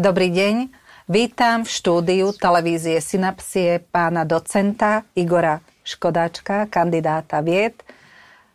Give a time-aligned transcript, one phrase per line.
[0.00, 0.72] Dobrý deň.
[1.12, 7.76] Vítam v štúdiu televízie Synapsie pána docenta Igora Škodáčka, kandidáta vied,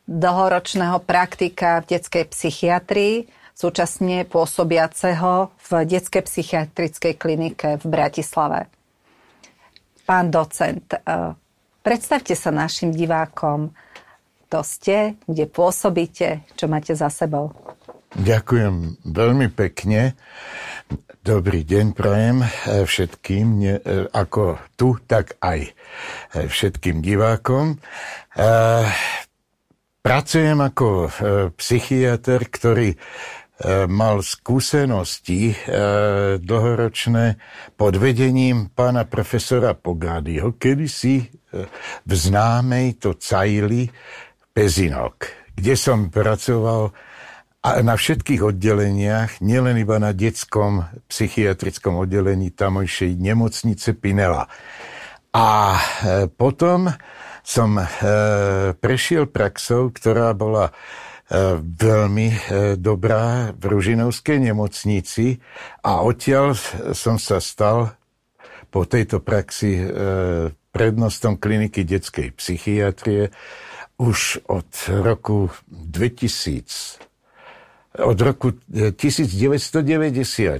[0.09, 8.65] dlhoročného praktika v detskej psychiatrii, súčasne pôsobiaceho v detskej psychiatrickej klinike v Bratislave.
[10.01, 11.37] Pán docent, eh,
[11.85, 13.69] predstavte sa našim divákom,
[14.49, 17.53] kto ste, kde pôsobíte, čo máte za sebou.
[18.17, 20.17] Ďakujem veľmi pekne.
[21.25, 23.81] Dobrý deň prajem eh, všetkým, eh,
[24.13, 27.81] ako tu, tak aj eh, všetkým divákom.
[30.05, 31.09] Pracujem ako
[31.57, 32.93] psychiatr, ktorý
[33.87, 35.55] mal skúsenosti
[36.43, 37.39] dlhoročné
[37.79, 41.31] pod vedením pána profesora Pogádyho, kedysi
[42.03, 43.87] v známej to Cajli
[44.51, 46.91] Pezinok, kde som pracoval
[47.65, 54.45] a na všetkých oddeleniach, nielen iba na detskom psychiatrickom oddelení tamojšej nemocnice Pinela.
[55.33, 55.79] A e,
[56.29, 56.93] potom
[57.41, 57.85] som e,
[58.77, 60.73] prešiel praxou, ktorá bola e,
[61.57, 62.27] veľmi
[62.77, 65.41] dobrá v Ružinovskej nemocnici
[65.81, 66.53] a odtiaľ
[66.93, 67.97] som sa stal
[68.69, 69.81] po tejto praxi
[70.69, 73.31] prednostom kliniky detskej psychiatrie
[73.97, 74.67] už od
[75.01, 77.04] roku 2000
[77.99, 80.59] od roku 1994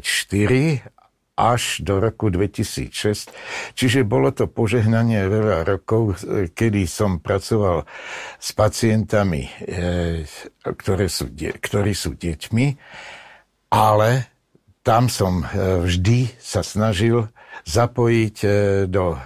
[1.36, 3.75] až do roku 2006.
[3.75, 6.23] Čiže bolo to požehnanie veľa rokov,
[6.55, 7.83] kedy som pracoval
[8.39, 10.23] s pacientami, e,
[10.64, 12.66] ktoré sú, ktorí sú deťmi,
[13.75, 14.31] ale
[14.80, 15.45] tam som e,
[15.83, 17.27] vždy sa snažil
[17.64, 18.50] zapojiť e,
[18.92, 19.20] do e,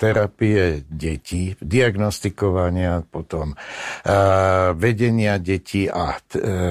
[0.00, 3.52] terapie detí, diagnostikovania, potom
[4.74, 6.16] vedenia detí a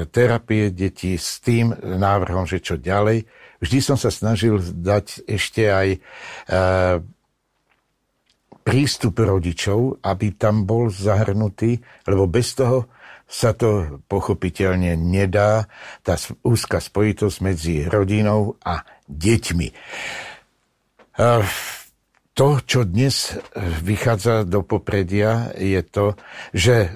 [0.10, 3.26] terapie detí s tým návrhom, že čo ďalej.
[3.62, 5.88] Vždy som sa snažil dať ešte aj
[8.64, 12.88] prístup rodičov, aby tam bol zahrnutý, lebo bez toho
[13.28, 15.68] sa to pochopiteľne nedá,
[16.06, 16.16] tá
[16.46, 19.68] úzka spojitosť medzi rodinou a deťmi.
[22.34, 23.38] To, čo dnes
[23.86, 26.18] vychádza do popredia, je to,
[26.50, 26.90] že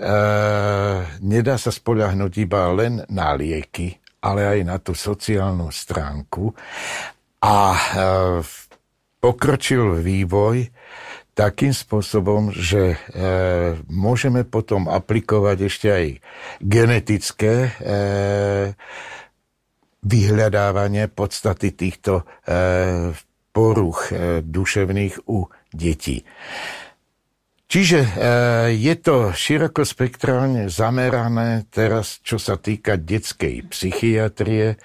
[1.22, 3.94] nedá sa spoľahnúť iba len na lieky,
[4.26, 6.58] ale aj na tú sociálnu stránku.
[7.46, 7.78] A
[9.22, 10.74] pokročil vývoj,
[11.38, 16.08] takým spôsobom, že e, môžeme potom aplikovať ešte aj
[16.58, 17.72] genetické e,
[20.02, 23.14] vyhľadávanie podstaty týchto e,
[23.58, 26.22] poruch e, duševných u detí.
[27.68, 28.10] Čiže e,
[28.78, 34.78] je to širokospektrálne zamerané teraz, čo sa týka detskej psychiatrie,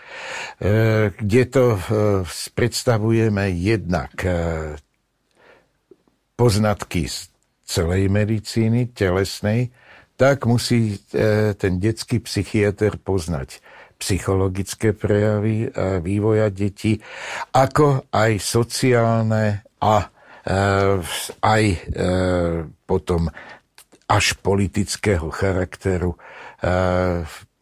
[0.57, 1.77] e, kde to
[2.57, 4.17] predstavujeme jednak
[6.33, 7.29] poznatky z
[7.69, 9.69] celej medicíny, telesnej,
[10.17, 10.97] tak musí
[11.57, 13.61] ten detský psychiatr poznať
[14.03, 15.71] psychologické prejavy
[16.03, 16.99] vývoja detí,
[17.55, 20.07] ako aj sociálne a e,
[21.39, 21.79] aj e,
[22.83, 23.31] potom
[24.11, 26.13] až politického charakteru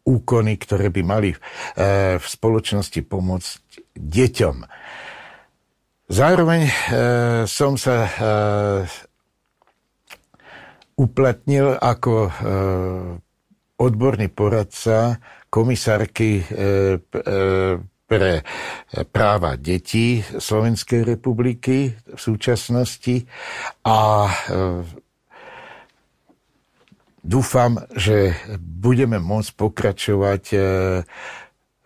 [0.03, 1.31] úkony, ktoré by mali
[2.19, 3.63] v spoločnosti pomôcť
[3.95, 4.57] deťom.
[6.11, 6.73] Zároveň e,
[7.47, 8.11] som sa e,
[10.99, 12.31] uplatnil ako e,
[13.79, 16.99] odborný poradca komisárky e, e,
[18.11, 18.43] pre
[19.15, 23.23] práva detí Slovenskej republiky v súčasnosti
[23.87, 24.33] a e,
[27.23, 30.45] dúfam, že budeme môcť pokračovať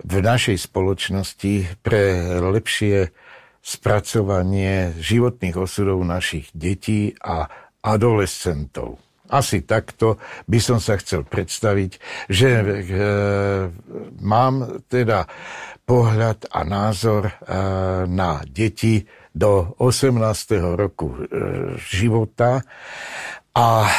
[0.05, 1.55] v našej spoločnosti
[1.85, 2.03] pre
[2.41, 3.13] lepšie
[3.65, 7.49] spracovanie životných osudov našich detí a
[7.85, 9.04] adolescentov.
[9.33, 11.97] Asi takto by som sa chcel predstaviť,
[12.29, 12.65] že e,
[14.21, 15.25] mám teda
[15.89, 17.33] pohľad a názor e,
[18.05, 20.21] na deti do 18.
[20.77, 21.19] roku e,
[21.81, 22.63] života
[23.57, 23.91] a e,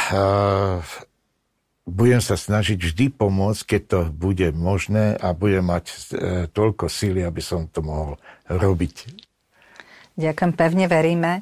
[1.86, 5.94] budem sa snažiť vždy pomôcť, keď to bude možné a budem mať e,
[6.50, 8.18] toľko síly, aby som to mohol
[8.50, 9.26] robiť.
[10.18, 11.32] Ďakujem, pevne veríme.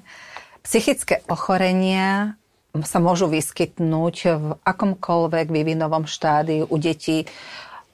[0.61, 2.37] Psychické ochorenia
[2.83, 7.31] sa môžu vyskytnúť v akomkoľvek vývinovom štádiu u detí,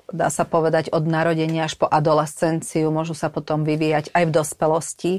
[0.08, 5.12] dá sa povedať od narodenia až po adolescenciu, môžu sa potom vyvíjať aj v dospelosti.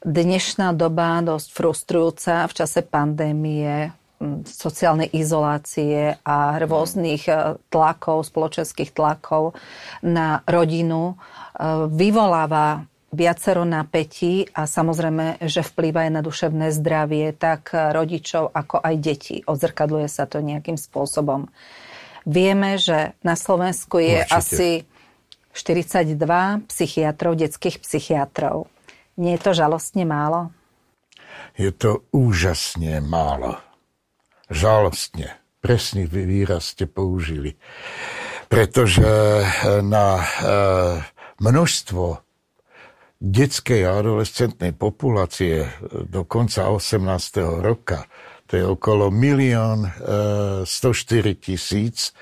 [0.00, 3.92] Dnešná doba dosť frustrujúca v čase pandémie,
[4.46, 9.54] sociálnej izolácie a rôznych e, tlakov, spoločenských tlakov
[10.02, 11.16] na rodinu e,
[11.86, 18.94] vyvoláva viacero napätí a samozrejme, že vplýva aj na duševné zdravie tak rodičov ako aj
[19.00, 19.36] detí.
[19.48, 21.48] Odzrkadluje sa to nejakým spôsobom.
[22.28, 24.36] Vieme, že na Slovensku je Určite.
[24.36, 24.70] asi
[25.56, 28.68] 42 psychiatrov, detských psychiatrov.
[29.16, 30.52] Nie je to žalostne málo?
[31.56, 33.58] Je to úžasne málo.
[34.52, 35.34] Žalostne.
[35.58, 37.58] Presný výraz ste použili.
[38.46, 39.42] Pretože
[39.82, 40.26] na e,
[41.42, 42.27] množstvo
[43.18, 45.66] detskej a adolescentnej populácie
[46.06, 47.62] do konca 18.
[47.62, 48.06] roka
[48.48, 49.84] to je okolo milión
[50.64, 52.16] 104 e, tisíc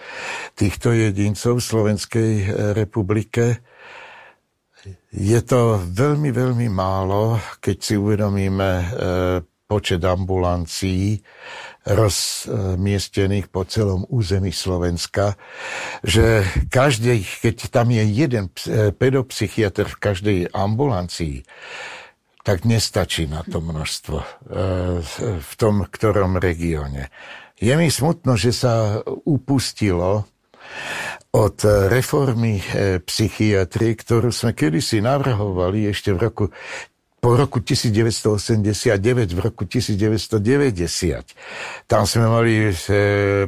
[0.58, 2.44] týchto jedincov v Slovenskej e,
[2.74, 3.62] republike.
[5.14, 8.86] Je to veľmi, veľmi málo, keď si uvedomíme e,
[9.66, 11.20] počet ambulancií
[11.86, 15.34] rozmiestnených po celom území Slovenska,
[16.06, 18.46] že každý, keď tam je jeden
[18.98, 21.42] pedopsychiatr v každej ambulancii,
[22.46, 24.26] tak nestačí na to množstvo e,
[25.42, 27.10] v tom ktorom regióne.
[27.58, 30.30] Je mi smutno, že sa upustilo
[31.34, 31.58] od
[31.90, 36.44] reformy e, psychiatrie, ktorú sme kedysi navrhovali ešte v roku
[37.26, 41.34] po roku 1989, v roku 1990.
[41.90, 42.72] Tam sme mali e,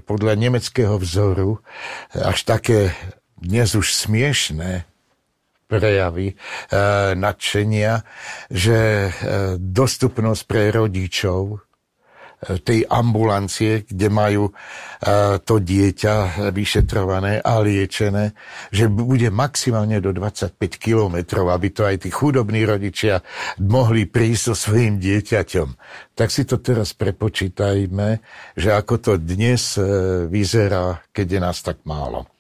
[0.03, 1.63] podľa nemeckého vzoru
[2.11, 2.91] až také
[3.39, 4.83] dnes už smiešné
[5.71, 6.37] prejavy e,
[7.23, 8.03] nadšenia,
[8.51, 9.11] že e,
[9.63, 11.68] dostupnosť pre rodičov
[12.38, 14.52] tej ambulancie, kde majú e,
[15.43, 18.38] to dieťa vyšetrované a liečené,
[18.70, 23.26] že bude maximálne do 25 kilometrov, aby to aj tí chudobní rodičia
[23.58, 25.69] mohli prísť so svojím dieťaťom.
[26.14, 28.23] Tak si to teraz prepočítajme,
[28.55, 29.82] že ako to dnes e,
[30.31, 32.31] vyzerá, keď je nás tak málo.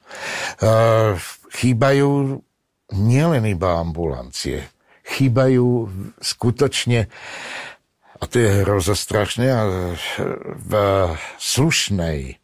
[0.62, 1.18] E,
[1.58, 2.38] chýbajú
[2.94, 4.62] nielen iba ambulancie.
[5.08, 5.88] Chýbajú
[6.20, 7.08] skutočne,
[8.18, 9.46] a to je hrozostrašné,
[10.58, 10.72] v
[11.38, 12.38] slušnej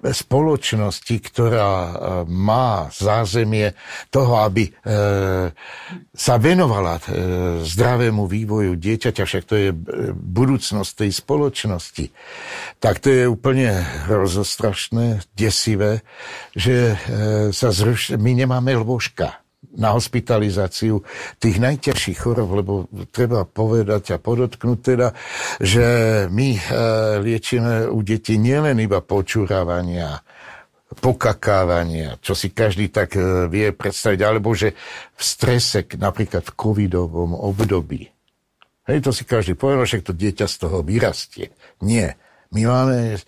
[0.00, 1.92] spoločnosti, ktorá e,
[2.24, 3.76] má zázemie
[4.08, 4.72] toho, aby e,
[6.16, 7.02] sa venovala e,
[7.68, 9.70] zdravému vývoju dieťaťa, však to je
[10.16, 12.06] budúcnosť tej spoločnosti,
[12.80, 16.00] tak to je úplne hrozostrašné, desivé,
[16.56, 16.96] že
[17.52, 18.16] sa zruš...
[18.16, 19.39] my nemáme lôžka
[19.76, 21.04] na hospitalizáciu
[21.36, 22.72] tých najťažších chorob, lebo
[23.12, 25.08] treba povedať a podotknúť teda,
[25.60, 25.86] že
[26.32, 26.60] my e,
[27.22, 30.24] liečíme u detí nielen iba počúravania,
[30.98, 34.74] pokakávania, čo si každý tak e, vie predstaviť, alebo že
[35.14, 38.10] v strese, napríklad v covidovom období.
[38.90, 41.54] Hej, to si každý povedal, že to dieťa z toho vyrastie.
[41.84, 42.18] Nie.
[42.50, 43.18] My máme e,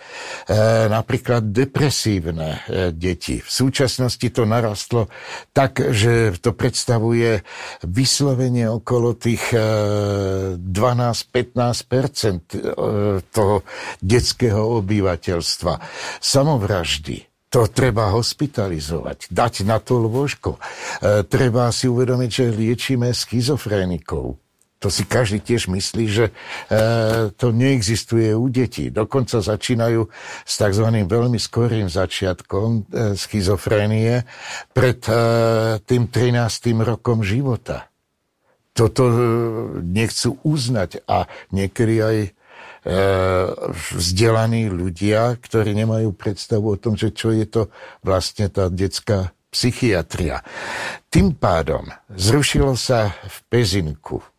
[0.91, 3.39] napríklad depresívne e, deti.
[3.39, 5.07] V súčasnosti to narastlo
[5.55, 7.47] tak, že to predstavuje
[7.87, 9.63] vyslovene okolo tých e,
[10.59, 12.67] 12-15 e,
[13.31, 13.63] toho
[14.03, 15.73] detského obyvateľstva.
[16.19, 20.59] Samovraždy, to treba hospitalizovať, dať na to lôžko.
[20.59, 24.35] E, treba si uvedomiť, že liečíme schizofrénikov.
[24.83, 26.33] To si každý tiež myslí, že e,
[27.39, 28.91] to neexistuje u detí.
[28.91, 30.11] Dokonca začínajú
[30.43, 30.87] s tzv.
[31.07, 32.81] veľmi skorým začiatkom e,
[33.15, 34.27] schizofrénie
[34.75, 35.15] pred e,
[35.87, 36.75] tým 13.
[36.83, 37.87] rokom života.
[38.75, 39.15] Toto e,
[39.87, 42.31] nechcú uznať a niekedy aj e,
[43.95, 47.71] vzdelaní ľudia, ktorí nemajú predstavu o tom, že čo je to
[48.03, 50.43] vlastne tá detská psychiatria.
[51.07, 54.32] Tým pádom zrušilo sa v Pezinku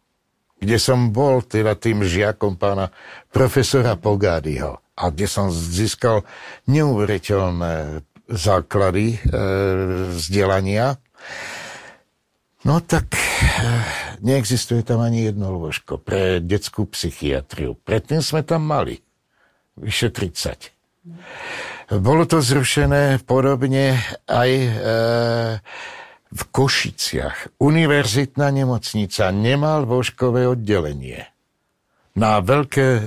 [0.63, 2.89] kde som bol teda tým žiakom pána
[3.29, 6.23] profesora Pogádyho a kde som získal
[6.71, 9.37] neuveriteľné základy e,
[10.15, 10.95] vzdelania.
[12.63, 13.19] No tak e,
[14.23, 17.75] neexistuje tam ani jedno lôžko pre detskú psychiatriu.
[17.75, 19.03] Predtým sme tam mali
[19.75, 20.71] vyše 30.
[21.99, 24.71] Bolo to zrušené podobne aj e,
[26.33, 31.29] v Košiciach univerzitná nemocnica nemá lôžkové oddelenie
[32.17, 33.03] na veľké e,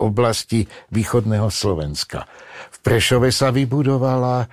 [0.00, 2.28] oblasti východného Slovenska.
[2.72, 4.46] V Prešove sa vybudovala e,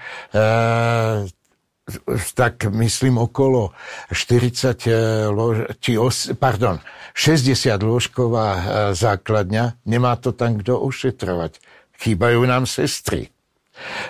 [2.33, 3.75] tak myslím okolo
[4.09, 4.91] 40 e,
[5.29, 6.81] lož, či os, pardon,
[7.13, 8.61] 60 lôžková e,
[8.97, 9.85] základňa.
[9.85, 11.61] Nemá to tam kto ošetrovať.
[12.01, 13.34] Chýbajú nám sestry.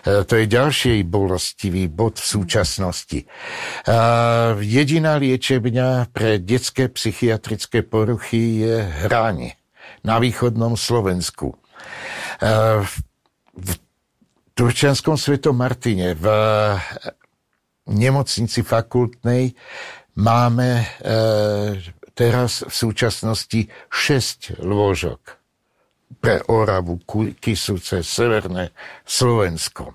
[0.05, 3.19] E, to je ďalší bolestivý bod v súčasnosti.
[3.23, 3.27] E,
[4.61, 9.57] jediná liečebňa pre detské psychiatrické poruchy je Hráne
[10.05, 11.53] na východnom Slovensku.
[11.53, 11.57] E,
[13.55, 13.69] v
[14.55, 16.25] Turčianskom svetom Martine v
[17.91, 19.51] nemocnici fakultnej
[20.15, 20.87] máme
[22.15, 25.44] teraz v súčasnosti 6 lôžok
[26.21, 27.01] pre Oravu,
[27.39, 28.73] Kisuce, Severné
[29.05, 29.93] Slovensko.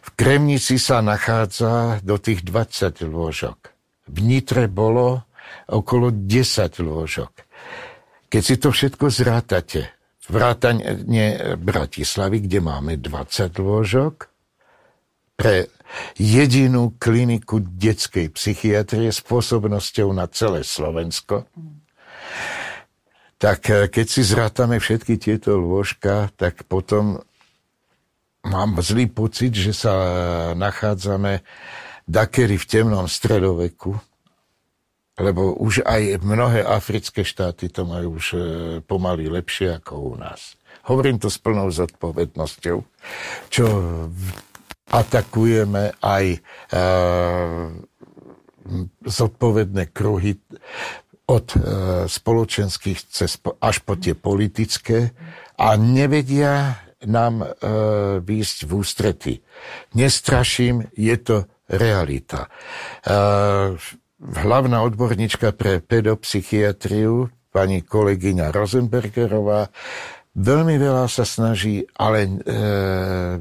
[0.00, 3.58] V Kremnici sa nachádza do tých 20 lôžok.
[4.10, 5.28] V Nitre bolo
[5.70, 7.32] okolo 10 lôžok.
[8.30, 9.90] Keď si to všetko zrátate,
[10.30, 14.30] vrátane Bratislavy, kde máme 20 lôžok,
[15.40, 15.72] pre
[16.20, 21.48] jedinú kliniku detskej psychiatrie s pôsobnosťou na celé Slovensko.
[23.40, 27.24] Tak eh, keď si zrátame všetky tieto lôžka, tak potom
[28.44, 29.94] mám zlý pocit, že sa
[30.52, 31.40] nachádzame
[32.04, 33.96] dakery v temnom stredoveku,
[35.20, 38.40] lebo už aj mnohé africké štáty to majú už eh,
[38.84, 40.60] pomaly lepšie ako u nás.
[40.84, 42.76] Hovorím to s plnou zodpovednosťou,
[43.52, 43.64] čo
[44.90, 46.38] atakujeme aj e,
[49.06, 50.36] zodpovedné kruhy
[51.30, 51.58] od e,
[52.10, 52.98] spoločenských
[53.62, 55.14] až po tie politické
[55.54, 57.46] a nevedia nám e,
[58.18, 59.34] výjsť v ústrety.
[59.94, 61.36] Nestraším, je to
[61.70, 62.50] realita.
[62.50, 63.78] E,
[64.20, 69.70] hlavná odborníčka pre pedopsychiatriu, pani kolegyňa Rosenbergerová,
[70.30, 72.30] Veľmi veľa sa snaží, ale e,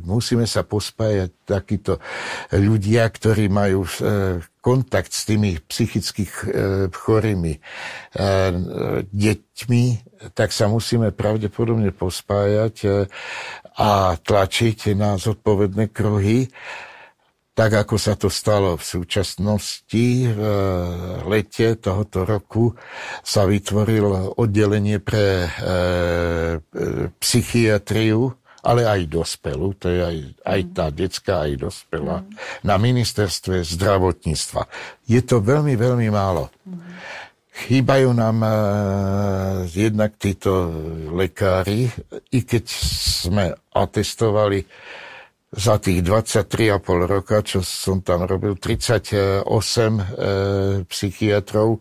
[0.01, 2.01] musíme sa pospájať takíto
[2.49, 3.93] ľudia, ktorí majú e,
[4.57, 6.45] kontakt s tými psychických e,
[6.89, 7.59] chorými e,
[9.05, 9.83] deťmi,
[10.33, 12.89] tak sa musíme pravdepodobne pospájať e,
[13.77, 16.49] a tlačiť na zodpovedné kruhy
[17.59, 20.41] tak ako sa to stalo v súčasnosti, v
[21.27, 22.71] lete tohoto roku
[23.19, 25.49] sa vytvorilo oddelenie pre e,
[27.19, 28.31] psychiatriu,
[28.63, 32.63] ale aj dospelú, to je aj, aj tá detská, aj dospelá, mm.
[32.63, 34.63] na ministerstve zdravotníctva.
[35.03, 36.47] Je to veľmi, veľmi málo.
[36.63, 36.79] Mm.
[37.59, 38.51] Chýbajú nám uh,
[39.67, 40.71] jednak títo
[41.11, 41.91] lekári,
[42.31, 42.63] i keď
[43.27, 44.63] sme atestovali
[45.49, 50.03] za tých 23,5 roka, čo som tam robil, 38 e,
[50.85, 51.67] psychiatrov.
[51.73, 51.79] E,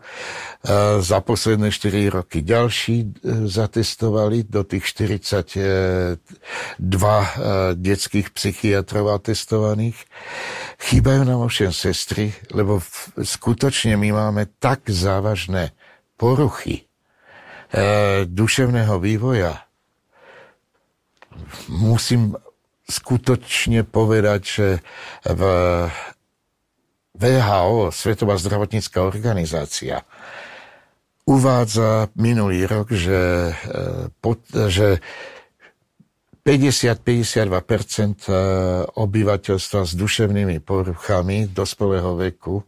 [1.04, 3.06] za posledné 4 roky ďalší e,
[3.44, 6.16] zatestovali, do tých 42
[6.80, 7.28] e,
[7.76, 10.00] detských psychiatrov atestovaných.
[10.80, 12.88] Chýbajú nám ovšem sestry, lebo v,
[13.20, 15.76] skutočne my máme tak závažné
[16.16, 16.88] poruchy
[17.68, 19.60] e, duševného vývoja.
[21.68, 22.32] Musím
[22.88, 24.68] skutočne povedať, že
[25.28, 25.42] v
[27.18, 30.06] VHO, Svetová zdravotnícká organizácia,
[31.28, 34.88] uvádza minulý rok, že, e, že
[36.40, 37.52] 50-52%
[38.24, 38.34] e,
[38.88, 42.64] obyvateľstva s duševnými poruchami dospelého veku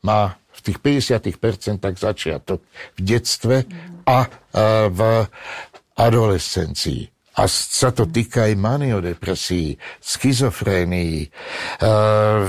[0.00, 2.64] má v tých 50% začiatok
[2.96, 3.68] v detstve
[4.08, 4.28] a e,
[4.88, 5.00] v
[5.98, 7.17] adolescencii.
[7.38, 11.30] A sa to týka aj maniodepresí, schizofrénii,
[11.86, 12.44] uh,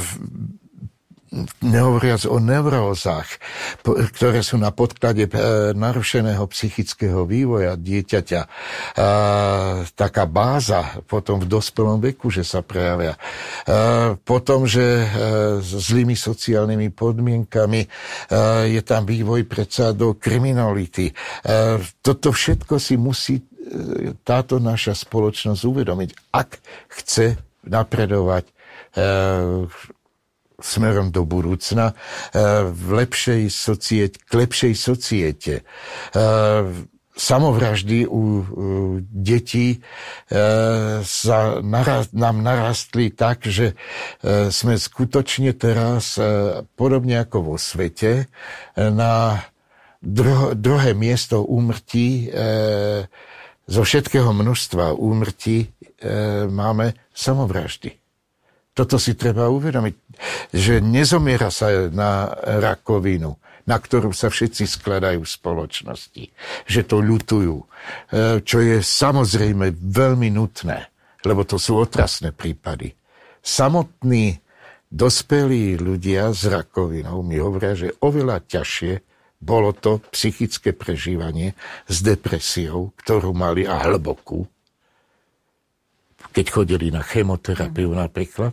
[1.61, 3.37] nehovoriac o neurózach,
[3.85, 5.31] ktoré sú na podklade e,
[5.77, 8.41] narušeného psychického vývoja dieťaťa.
[8.41, 8.49] E,
[9.93, 13.13] taká báza potom v dospelom veku, že sa prejavia.
[13.13, 13.19] E,
[14.17, 15.05] potom, že
[15.61, 17.81] s zlými sociálnymi podmienkami
[18.69, 21.11] je tam vývoj predsa do kriminality.
[22.01, 23.35] Toto všetko si musí
[24.25, 26.49] táto naša spoločnosť uvedomiť, ak
[26.89, 28.53] chce napredovať e,
[30.59, 31.95] smerom do budúcna e,
[32.67, 35.53] v lepšej societe, k lepšej societe.
[35.61, 35.63] E,
[37.19, 38.47] samovraždy u,
[39.03, 39.83] detí
[41.03, 43.75] sa naraz, nám narastli tak, že
[44.47, 46.15] sme skutočne teraz,
[46.79, 48.31] podobne ako vo svete,
[48.79, 49.43] na
[50.55, 52.31] druhé miesto úmrtí
[53.69, 55.67] zo všetkého množstva úmrtí e,
[56.49, 57.93] máme samovraždy.
[58.73, 59.95] Toto si treba uvedomiť,
[60.49, 63.37] že nezomiera sa na rakovinu,
[63.69, 66.23] na ktorú sa všetci skladajú v spoločnosti,
[66.65, 67.65] že to ľutujú, e,
[68.41, 70.89] čo je samozrejme veľmi nutné,
[71.21, 72.97] lebo to sú otrasné prípady.
[73.45, 74.41] Samotní
[74.89, 79.08] dospelí ľudia s rakovinou mi hovoria, že oveľa ťažšie
[79.39, 81.55] bolo to psychické prežívanie
[81.87, 84.43] s depresiou, ktorú mali a hlbokú,
[86.35, 88.51] keď chodili na chemoterapiu napríklad.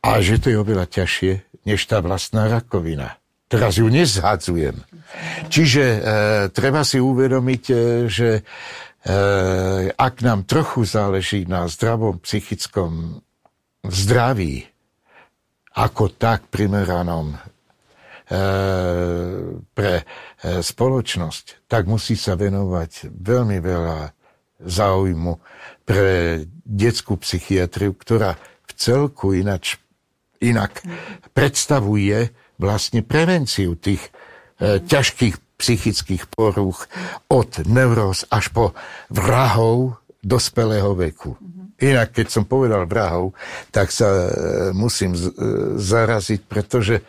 [0.00, 3.20] A že to je oveľa ťažšie, než tá vlastná rakovina.
[3.46, 4.82] Teraz ju nezhadzujem.
[5.46, 5.98] Čiže e,
[6.50, 7.76] treba si uvedomiť, e,
[8.10, 8.42] že e,
[9.94, 13.22] ak nám trochu záleží na zdravom psychickom
[13.86, 14.66] zdraví,
[15.78, 17.38] ako tak primeranom
[18.26, 19.94] pre
[20.42, 24.16] spoločnosť, tak musí sa venovať veľmi veľa
[24.62, 25.32] záujmu
[25.86, 28.34] pre detskú psychiatriu, ktorá
[28.66, 29.78] v celku inač,
[30.42, 30.82] inak
[31.30, 34.00] predstavuje vlastne prevenciu tých
[34.58, 36.88] e, ťažkých psychických porúch
[37.32, 38.64] od neuróz až po
[39.08, 41.36] vrahov dospelého veku.
[41.76, 43.36] Inak, keď som povedal vrahov,
[43.68, 44.28] tak sa e,
[44.72, 45.32] musím z, e,
[45.76, 47.04] zaraziť, pretože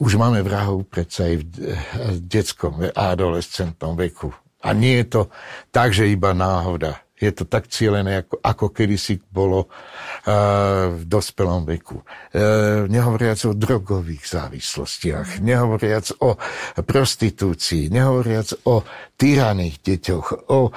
[0.00, 1.76] už máme vrahov predsa aj v, e,
[2.18, 4.34] detskom a adolescentnom veku.
[4.64, 5.22] A nie je to
[5.70, 11.64] tak, že iba náhoda je to tak cieľené, ako, ako kedysi bolo uh, v dospelom
[11.64, 12.02] veku.
[12.02, 16.36] Uh, nehovoriac o drogových závislostiach, nehovoriac o
[16.82, 18.82] prostitúcii, nehovoriac o
[19.16, 20.72] tyraných deťoch, o uh,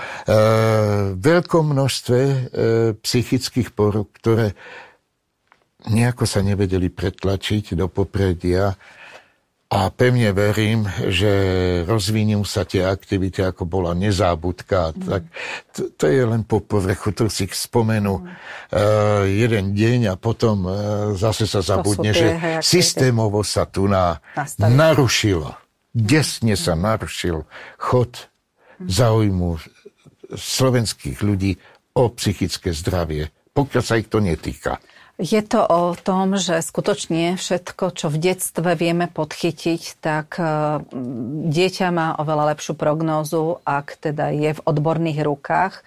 [1.17, 2.39] veľkom množstve uh,
[3.01, 4.55] psychických porúk, ktoré
[5.89, 8.77] nejako sa nevedeli pretlačiť do popredia
[9.67, 11.31] a pevne verím, že
[11.83, 14.95] rozvinú sa tie aktivity, ako bola nezábudka.
[14.95, 14.99] Mm.
[15.03, 15.23] Tak
[15.75, 18.25] to, to je len po povrchu, to si spomenú mm.
[18.71, 20.71] uh, jeden deň a potom uh,
[21.19, 24.23] zase sa zabudne, že hej, systémovo sa tu na,
[24.55, 25.51] narušilo.
[25.91, 26.61] Desne mm.
[26.63, 27.43] sa narušil
[27.75, 28.31] chod
[28.79, 28.87] mm.
[28.87, 29.59] záujmu
[30.31, 31.59] slovenských ľudí
[31.91, 34.79] o psychické zdravie, pokiaľ sa ich to netýka.
[35.17, 40.45] Je to o tom, že skutočne všetko, čo v detstve vieme podchytiť, tak e,
[41.49, 45.81] dieťa má oveľa lepšiu prognózu, ak teda je v odborných rukách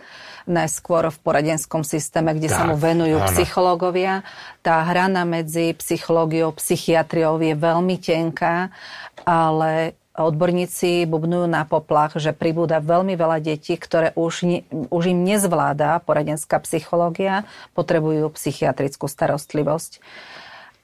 [0.51, 3.31] najskôr v poradenskom systéme, kde tak, sa mu venujú áno.
[3.31, 4.27] psychológovia.
[4.67, 8.75] Tá hrana medzi psychológiou, psychiatriou je veľmi tenká,
[9.23, 14.43] ale odborníci bubnujú na poplach, že pribúda veľmi veľa detí, ktoré už,
[14.90, 17.47] už im nezvláda poradenská psychológia,
[17.79, 20.02] potrebujú psychiatrickú starostlivosť.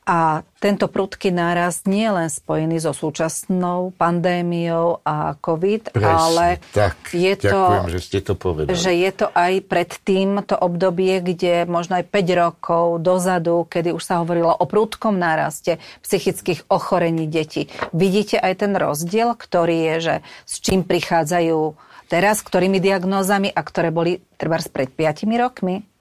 [0.06, 6.46] A tento prudký nárast nie je len spojený so súčasnou pandémiou a COVID, Presne, ale
[6.70, 8.70] tak, je to, ďakujem, že ste to povedali.
[8.70, 13.90] Že je to aj pred tým to obdobie, kde možno aj 5 rokov dozadu, kedy
[13.90, 17.66] už sa hovorilo o prudkom náraste psychických ochorení detí.
[17.90, 20.14] Vidíte aj ten rozdiel, ktorý je, že
[20.46, 21.74] s čím prichádzajú
[22.06, 25.95] teraz, ktorými diagnózami a ktoré boli treba pred 5 rokmi?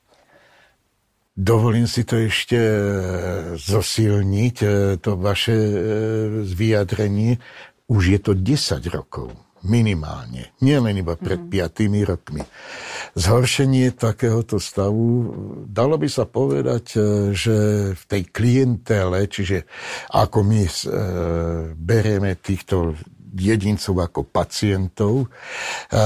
[1.35, 2.79] Dovolím si to ešte e,
[3.59, 4.67] zosilniť, e,
[5.03, 5.77] to vaše e,
[6.47, 7.43] vyjadrenie.
[7.91, 9.35] Už je to 10 rokov,
[9.67, 10.55] minimálne.
[10.63, 11.51] Nie len iba pred mm.
[11.51, 12.39] 5 rokmi.
[13.19, 15.35] Zhoršenie takéhoto stavu,
[15.67, 16.95] dalo by sa povedať,
[17.35, 17.55] že
[17.91, 19.67] v tej klientele, čiže
[20.15, 20.71] ako my e,
[21.75, 22.95] berieme týchto
[23.35, 25.27] jedincov ako pacientov,
[25.91, 25.99] e,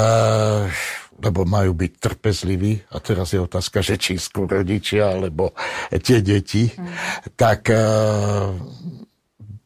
[1.20, 5.52] lebo majú byť trpezliví, a teraz je otázka, že či skôr rodičia, alebo
[5.92, 7.36] tie deti, mm.
[7.36, 8.56] tak uh,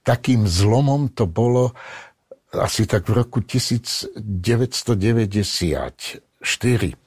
[0.04, 1.72] takým zlomom to bolo
[2.54, 4.13] asi tak v roku 1994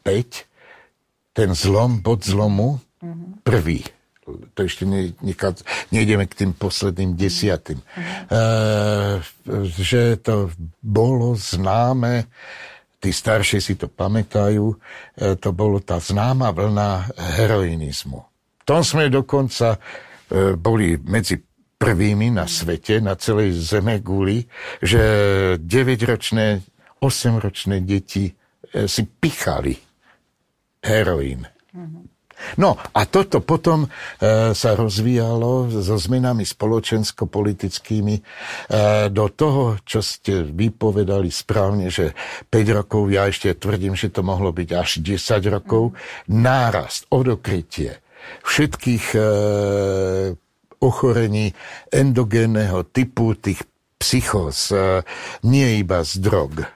[0.03, 0.57] 5
[1.37, 3.45] ten zlom, bod zlomu, mm-hmm.
[3.45, 3.85] prvý.
[4.27, 5.61] To ešte ne, nekad,
[5.93, 7.77] nejdeme k tým posledným desiatým.
[7.77, 8.27] Mm-hmm.
[8.33, 9.21] Uh,
[9.69, 10.49] že to
[10.81, 12.25] bolo známe
[13.07, 14.77] tí starší si to pamätajú, e,
[15.39, 18.19] to bolo tá známa vlna heroinizmu.
[18.59, 21.39] V tom sme dokonca e, boli medzi
[21.79, 24.43] prvými na svete, na celej zeme guli,
[24.83, 24.99] že
[25.63, 26.67] 9-ročné,
[26.99, 29.79] 8-ročné deti e, si pichali
[30.83, 31.47] heroín.
[32.61, 33.89] No a toto potom e,
[34.53, 38.23] sa rozvíjalo so zmenami spoločensko-politickými e,
[39.09, 42.13] do toho, čo ste vypovedali správne, že
[42.53, 45.97] 5 rokov, ja ešte tvrdím, že to mohlo byť až 10 rokov,
[46.29, 48.05] nárast, odokrytie
[48.43, 49.21] všetkých e,
[50.83, 51.55] ochorení
[51.89, 53.63] endogénneho typu, tých
[53.97, 55.03] psychos, e,
[55.47, 56.76] nie iba z drog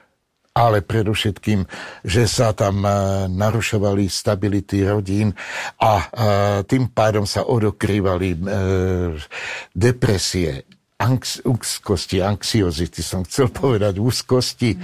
[0.51, 1.63] ale predovšetkým,
[2.03, 2.91] že sa tam e,
[3.31, 5.31] narušovali stability rodín
[5.79, 6.05] a e,
[6.67, 8.37] tým pádom sa odokrývali e,
[9.71, 10.67] depresie,
[11.47, 14.77] úzkosti, anxiozity, som chcel povedať úzkosti,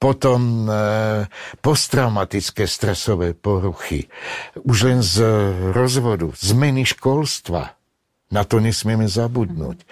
[0.00, 0.40] potom
[1.60, 4.08] posttraumatické stresové poruchy,
[4.64, 5.28] už len z
[5.76, 7.76] rozvodu, zmeny školstva,
[8.32, 9.84] na to nesmieme zabudnúť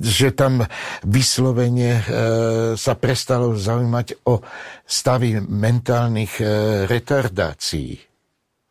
[0.00, 0.64] že tam
[1.04, 2.02] vyslovene e,
[2.74, 4.40] sa prestalo zaujímať o
[4.88, 6.44] stavy mentálnych e,
[6.88, 8.00] retardácií.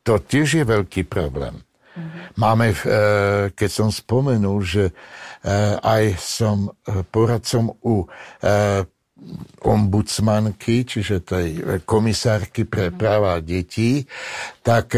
[0.09, 1.61] To tiež je veľký problém.
[1.99, 2.23] Mm-hmm.
[2.39, 2.77] Máme, e,
[3.53, 4.93] keď som spomenul, že e,
[5.77, 6.71] aj som
[7.13, 8.07] poradcom u e,
[9.67, 11.47] ombudsmanky, čiže tej
[11.83, 12.95] komisárky pre mhm.
[12.95, 14.07] práva detí,
[14.63, 14.95] tak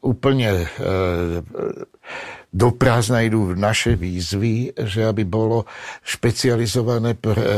[0.00, 0.64] úplne
[2.50, 5.70] do prázdna idú naše výzvy, že aby bolo
[6.02, 7.48] špecializované pr- e,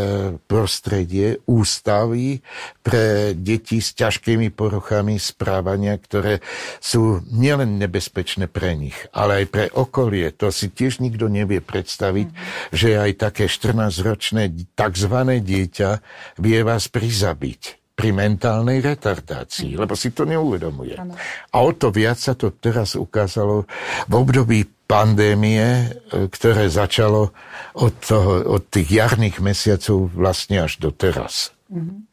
[0.45, 2.45] prostredie, ústavy
[2.85, 6.45] pre deti s ťažkými poruchami správania, ktoré
[6.77, 10.29] sú nielen nebezpečné pre nich, ale aj pre okolie.
[10.37, 12.77] To si tiež nikto nevie predstaviť, mm-hmm.
[12.77, 15.15] že aj také 14-ročné tzv.
[15.41, 15.91] dieťa
[16.37, 20.97] vie vás prizabiť pri mentálnej retardácii, lebo si to neuvedomuje.
[20.97, 21.15] Ano.
[21.53, 23.69] A o to viac sa to teraz ukázalo
[24.09, 25.85] v období pandémie, e,
[26.29, 27.33] ktoré začalo
[27.73, 31.57] od, toho, od tých jarných mesiacov vlastne až do teraz.
[31.73, 32.13] Mhm.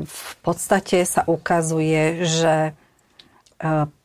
[0.00, 2.72] V podstate sa ukazuje, že e,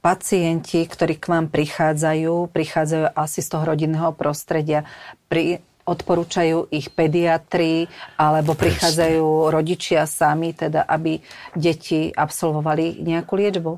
[0.03, 4.83] pacienti, ktorí k vám prichádzajú, prichádzajú asi z toho rodinného prostredia,
[5.31, 7.85] pri, odporúčajú ich pediatri,
[8.17, 11.21] alebo prichádzajú rodičia sami, teda aby
[11.53, 13.71] deti absolvovali nejakú liečbu?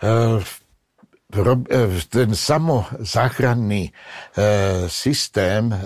[0.00, 0.40] Uh,
[2.10, 3.92] ten samozáchranný e,
[4.90, 5.76] systém, e,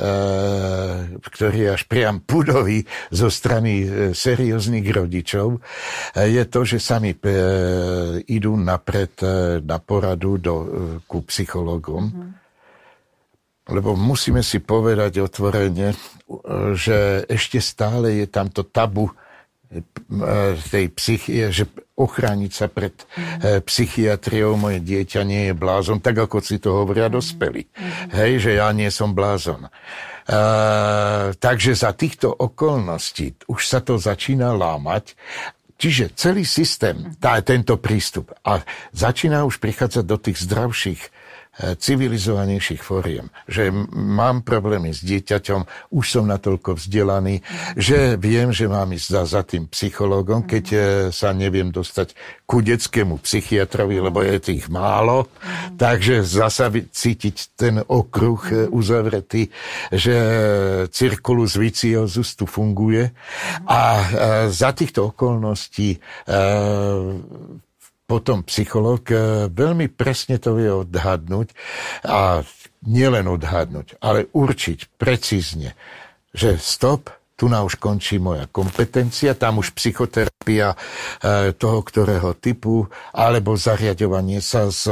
[1.20, 5.60] ktorý je až priam pudový zo strany e, serióznych rodičov,
[6.16, 7.12] je to, že sami
[8.24, 9.12] idú napred
[9.62, 10.56] na poradu do,
[11.04, 12.04] ku psychologom.
[12.08, 12.43] Mm-hmm.
[13.64, 15.96] Lebo musíme si povedať otvorene,
[16.76, 19.08] že ešte stále je tamto tabu
[20.70, 23.62] tej psychie, že ochrániť sa pred mm.
[23.66, 27.66] psychiatriou, moje dieťa nie je blázon, tak ako si to hovoria dospelí.
[27.66, 27.90] Mm.
[28.14, 29.66] Hej, že ja nie som blázon.
[30.24, 35.12] Uh, takže za týchto okolností už sa to začína lámať
[35.74, 38.62] Čiže celý systém, tá, tento prístup a
[38.94, 41.23] začína už prichádzať do tých zdravších Eh,
[41.54, 43.30] civilizovanejších fóriem.
[43.46, 47.46] Že mám problémy s dieťaťom, už som natoľko vzdelaný,
[47.78, 50.82] že viem, že mám ísť za, za tým psychológom, keď eh,
[51.14, 55.30] sa neviem dostať ku detskému psychiatrovi, lebo je tých málo.
[55.78, 59.46] Takže zasa cítiť ten okruh eh, uzavretý,
[59.94, 60.16] že
[60.90, 63.14] cirkulus viciosus tu funguje.
[63.68, 63.80] A
[64.50, 65.98] za týchto okolností
[68.14, 71.50] potom psychológ eh, veľmi presne to vie odhadnúť
[72.06, 72.46] a
[72.86, 75.74] nielen odhadnúť, ale určiť precízne,
[76.30, 82.86] že stop, tu na už končí moja kompetencia, tam už psychoterapia eh, toho, ktorého typu,
[83.10, 84.86] alebo zariadovanie sa s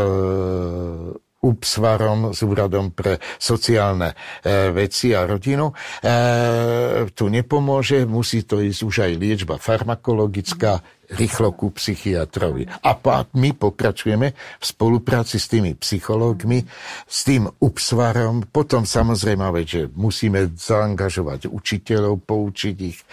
[1.43, 4.15] UPSVARom, s Úradom pre sociálne
[4.47, 5.75] e, veci a rodinu.
[5.75, 10.79] E, tu nepomôže, musí to ísť už aj liečba farmakologická,
[11.17, 12.69] rýchlo ku psychiatrovi.
[12.85, 12.97] A
[13.37, 16.65] my pokračujeme v spolupráci s tými psychológmi,
[17.05, 22.99] s tým upsvarom, potom samozrejme, že musíme zaangažovať učiteľov, poučiť ich.
[22.99, 23.05] E,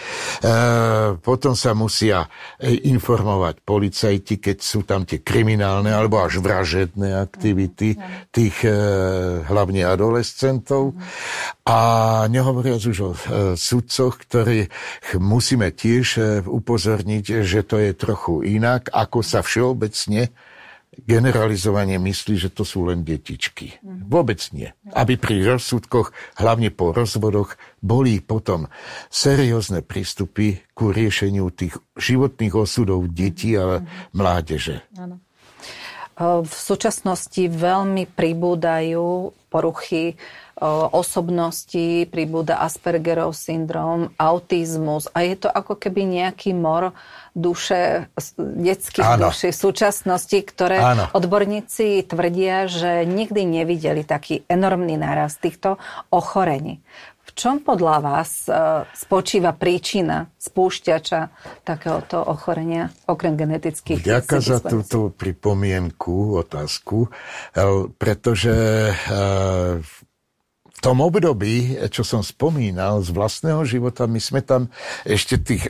[1.19, 7.97] potom sa musia e, informovať policajti, keď sú tam tie kriminálne alebo až vražedné aktivity
[8.31, 8.71] tých e,
[9.43, 10.95] hlavne adolescentov.
[11.69, 11.79] A
[12.31, 13.11] nehovoriac už o
[13.53, 14.73] sudcoch, ktorých
[15.21, 16.17] musíme tiež
[16.49, 20.29] upozorniť, že to je je trochu inak, ako sa všeobecne
[20.99, 23.79] generalizovanie myslí, že to sú len detičky.
[23.83, 24.73] Vôbec nie.
[24.91, 28.67] Aby pri rozsudkoch, hlavne po rozvodoch, boli potom
[29.07, 33.79] seriózne prístupy ku riešeniu tých životných osudov detí a
[34.11, 34.83] mládeže.
[36.19, 40.19] V súčasnosti veľmi pribúdajú poruchy
[40.91, 46.91] osobnosti, pribúda Aspergerov syndrom, autizmus a je to ako keby nejaký mor
[47.37, 49.29] duše, detských Áno.
[49.29, 51.05] duší v súčasnosti, ktoré Áno.
[51.13, 55.77] odborníci tvrdia, že nikdy nevideli taký enormný nárast týchto
[56.09, 56.81] ochorení.
[57.29, 58.51] V čom podľa vás e,
[58.97, 61.19] spočíva príčina spúšťača
[61.61, 67.09] takéhoto ochorenia, okrem genetických Ďakujem za túto pripomienku, otázku, e,
[68.01, 68.55] pretože
[68.89, 68.93] e,
[69.77, 74.73] v tom období, čo som spomínal z vlastného života, my sme tam
[75.05, 75.69] ešte tých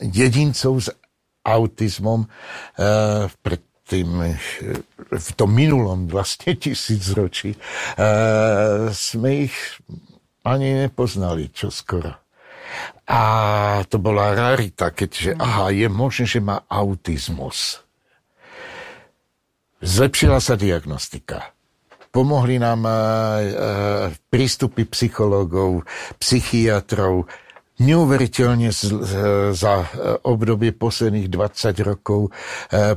[0.00, 0.88] jedincov s
[1.44, 4.38] autizmom uh, pred tým,
[5.10, 9.56] v tom minulom vlastne tisícročí, uh, sme ich
[10.46, 12.14] ani nepoznali čo skoro.
[13.10, 13.22] A
[13.90, 17.82] to bola rarita, keďže, aha, je možné, že má autizmus.
[19.82, 21.50] Zlepšila sa diagnostika
[22.10, 22.90] Pomohli nám
[24.34, 25.86] prístupy psychológov,
[26.18, 27.30] psychiatrov,
[27.80, 28.68] neuveriteľne
[29.56, 29.74] za
[30.28, 32.28] obdobie posledných 20 rokov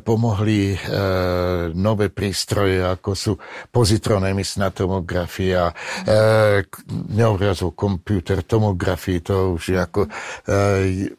[0.03, 0.75] pomohli
[1.71, 3.33] nové prístroje, ako sú
[3.71, 5.71] pozitronemisná tomografia,
[7.15, 10.01] neobrazov komputer, tomografii, to už je ako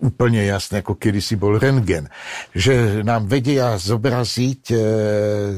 [0.04, 2.12] úplne jasné, ako kedysi bol rentgen.
[2.52, 4.62] Že nám vedia zobraziť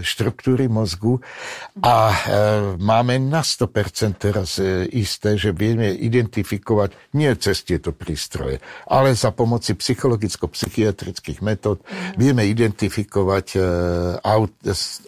[0.06, 1.18] štruktúry mozgu
[1.82, 2.14] a
[2.78, 4.62] máme na 100% teraz
[4.94, 11.80] isté, že vieme identifikovať nie cez tieto prístroje, ale za pomoci psychologicko-psychiatrických metód
[12.20, 13.60] vieme identifikovať e,
[14.20, 14.52] aut,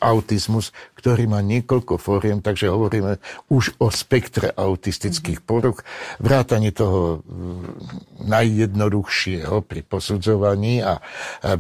[0.01, 3.21] autizmus, ktorý má niekoľko fóriem, takže hovoríme
[3.53, 5.85] už o spektre autistických poruch,
[6.19, 7.21] vrátanie toho
[8.25, 10.99] najjednoduchšieho pri posudzovaní a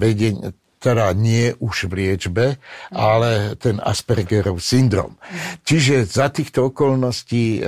[0.01, 2.57] vedení teda nie už v liečbe,
[2.95, 5.19] ale ten Aspergerov syndrom.
[5.67, 7.61] Čiže za týchto okolností e,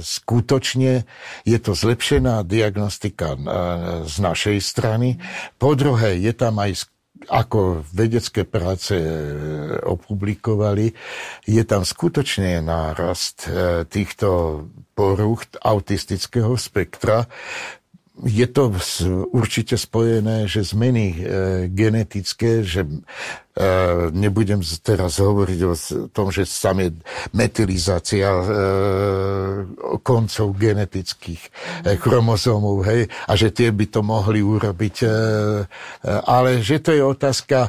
[0.00, 1.08] skutočne
[1.48, 3.38] je to zlepšená diagnostika e,
[4.04, 5.16] z našej strany.
[5.56, 6.88] Po druhé, je tam aj
[7.28, 9.06] ako vedecké práce e,
[9.84, 10.88] opublikovali,
[11.44, 14.28] je tam skutočne nárast e, týchto
[14.96, 17.28] poruch autistického spektra,
[18.24, 18.72] je to
[19.32, 21.18] určite spojené, že zmeny e,
[21.72, 22.84] genetické, že
[24.14, 25.74] nebudem teraz hovoriť o
[26.14, 26.94] tom, že samé
[27.34, 28.44] metylizácia e,
[30.06, 31.42] koncov genetických
[31.82, 34.96] e, chromozómov, hej, a že tie by to mohli urobiť.
[36.06, 37.68] Ale že to je otázka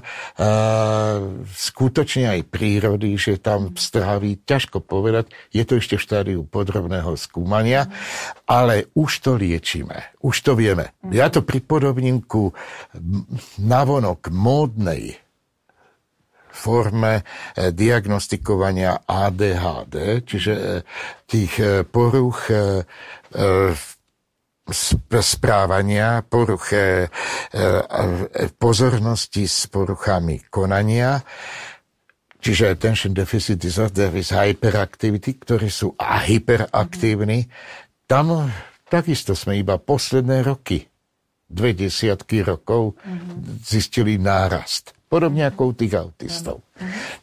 [1.50, 7.90] skutočne aj prírody, že tam stráví, ťažko povedať, je to ešte v štádiu podrobného skúmania,
[8.46, 10.94] ale už to liečíme, už to vieme.
[11.10, 12.54] Ja to pripodobním ku
[13.60, 15.31] navonok módnej
[16.62, 20.86] forme eh, diagnostikovania ADHD, čiže eh,
[21.26, 22.54] tých eh, poruch
[25.12, 26.70] správania, poruch
[28.62, 31.18] pozornosti s poruchami konania,
[32.38, 37.50] čiže attention deficit disorder is hyperactivity, ktorí sú a hyperaktívni.
[38.06, 38.52] Tam
[38.86, 40.86] takisto sme iba posledné roky,
[41.50, 43.66] dve desiatky rokov, mm-hmm.
[43.66, 45.01] zistili nárast.
[45.12, 46.64] Podobne ako u tých autistov.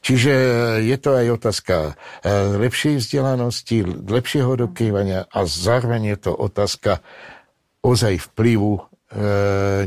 [0.05, 0.33] Čiže
[0.85, 1.93] je to aj otázka e,
[2.61, 7.01] lepšej vzdelanosti, lepšieho dokrývania a zároveň je to otázka
[7.81, 8.83] ozaj vplyvu e,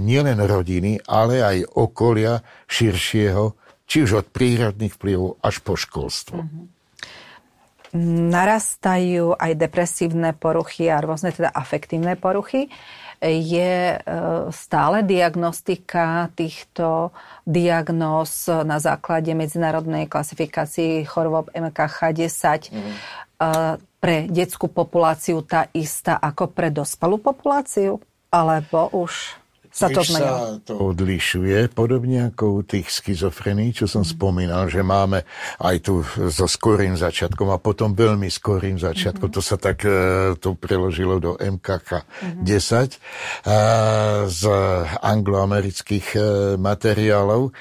[0.01, 3.53] nielen rodiny, ale aj okolia širšieho,
[3.85, 6.41] či už od prírodných vplyvov až po školstvo.
[8.33, 12.71] Narastajú aj depresívne poruchy a rôzne teda afektívne poruchy
[13.21, 13.97] je e,
[14.49, 17.13] stále diagnostika týchto
[17.45, 22.93] diagnóz na základe medzinárodnej klasifikácii chorôb MKH10 mm.
[24.01, 28.01] pre detskú populáciu tá istá ako pre dospelú populáciu?
[28.31, 29.40] Alebo už
[29.71, 30.59] sa to zmenilo.
[30.59, 34.11] sa to odlišuje, podobne ako u tých schizofrení, čo som mm.
[34.11, 35.23] spomínal, že máme
[35.63, 39.31] aj tu so skorým začiatkom a potom veľmi skorým začiatkom.
[39.31, 39.35] Mm.
[39.39, 42.43] To sa tak e, to preložilo do MKK mm.
[42.43, 42.99] 10
[44.27, 44.41] z
[44.99, 46.19] angloamerických e,
[46.59, 47.55] materiálov.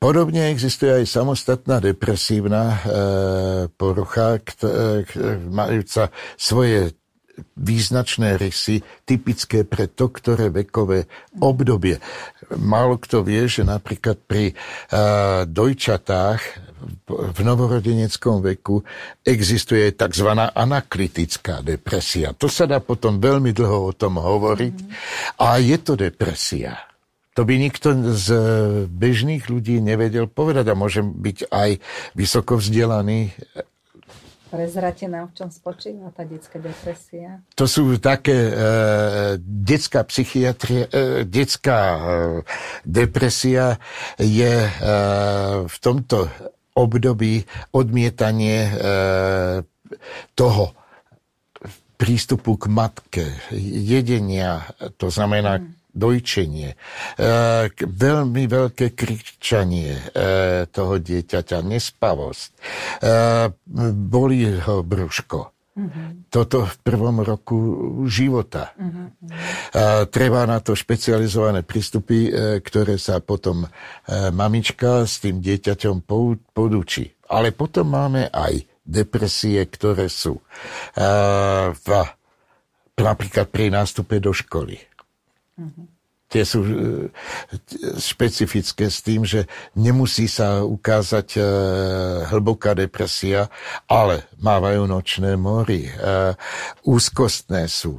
[0.00, 2.78] Podobne existuje aj samostatná depresívna e,
[3.68, 4.40] porucha,
[5.50, 6.08] majúca
[6.40, 6.99] svoje
[7.56, 11.06] význačné rysy, typické pre to, ktoré vekové
[11.38, 11.98] obdobie.
[12.56, 16.70] Málo kto vie, že napríklad pri uh, dojčatách
[17.10, 18.80] v novorodeneckom veku
[19.20, 20.28] existuje tzv.
[20.32, 22.32] anaklitická depresia.
[22.36, 24.76] To sa dá potom veľmi dlho o tom hovoriť.
[25.44, 26.90] A je to depresia.
[27.38, 28.28] To by nikto z
[28.90, 31.70] bežných ľudí nevedel povedať a môže byť aj
[32.18, 33.30] vysoko vzdelaný
[34.50, 37.38] Prezrate nám, v čom spočíva tá detská depresia?
[37.54, 38.52] To sú také e,
[39.38, 42.00] detská psychiatria, e, detská e,
[42.82, 43.78] depresia
[44.18, 44.72] je e,
[45.70, 46.26] v tomto
[46.74, 48.72] období odmietanie e,
[50.34, 50.74] toho
[51.94, 53.24] prístupu k matke,
[53.86, 54.66] jedenia,
[54.98, 56.76] to znamená hmm dojčenie, e,
[57.76, 60.02] veľmi veľké kričanie e,
[60.70, 62.58] toho dieťaťa, nespavosť, e,
[63.94, 65.40] bolí ho brúško.
[65.70, 66.08] Mm-hmm.
[66.28, 67.58] Toto v prvom roku
[68.10, 68.74] života.
[68.74, 69.06] Mm-hmm.
[69.78, 72.26] A treba na to špecializované prístupy,
[72.60, 73.64] ktoré sa potom
[74.34, 76.04] mamička s tým dieťaťom
[76.52, 77.14] podučí.
[77.30, 80.42] Ale potom máme aj depresie, ktoré sú
[81.70, 81.88] v,
[82.98, 84.89] napríklad pri nástupe do školy
[86.30, 86.72] Tie sú e,
[87.98, 91.40] špecifické s tým, že nemusí sa ukázať e,
[92.30, 93.50] hlboká depresia,
[93.90, 95.92] ale mávajú nočné mory, e,
[96.86, 97.98] úzkostné sú,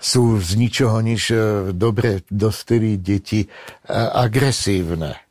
[0.00, 1.36] sú z ničoho nič
[1.76, 3.44] dobre dospelí deti
[3.92, 5.29] agresívne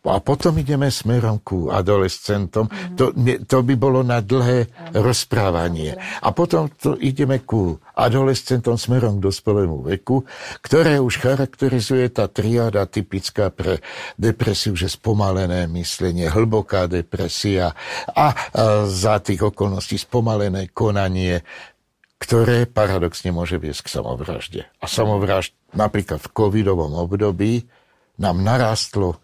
[0.00, 2.64] a potom ideme smerom ku adolescentom.
[2.64, 2.96] Mm-hmm.
[2.96, 3.04] To,
[3.44, 4.96] to by bolo na dlhé mm-hmm.
[4.96, 5.92] rozprávanie.
[6.24, 10.24] A potom to ideme ku adolescentom smerom k dospelému veku,
[10.64, 13.84] ktoré už charakterizuje tá triáda typická pre
[14.16, 17.76] depresiu, že spomalené myslenie, hlboká depresia
[18.16, 18.32] a, a
[18.88, 21.44] za tých okolností spomalené konanie,
[22.16, 24.62] ktoré paradoxne môže viesť k samovražde.
[24.80, 27.68] A samovražd napríklad v covidovom období
[28.16, 29.20] nám narastlo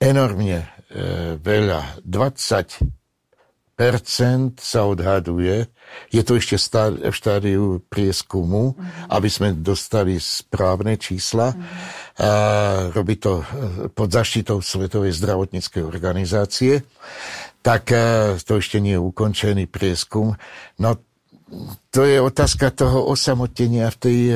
[0.00, 2.00] enormne e, veľa.
[2.04, 2.84] 20%
[4.60, 5.68] sa odhaduje,
[6.12, 6.56] je to ešte
[7.00, 9.08] v štádiu prieskumu, mm-hmm.
[9.12, 11.52] aby sme dostali správne čísla.
[11.52, 12.24] Mm-hmm.
[12.24, 12.30] A
[12.92, 13.44] robí to e,
[13.92, 16.84] pod zaštitou Svetovej zdravotníckej organizácie.
[17.60, 17.98] Tak e,
[18.40, 20.36] to ešte nie je ukončený prieskum.
[20.80, 20.96] No
[21.94, 24.34] to je otázka toho osamotenia v tej e,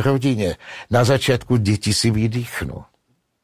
[0.00, 0.56] rodine.
[0.88, 2.95] Na začiatku deti si vydýchnú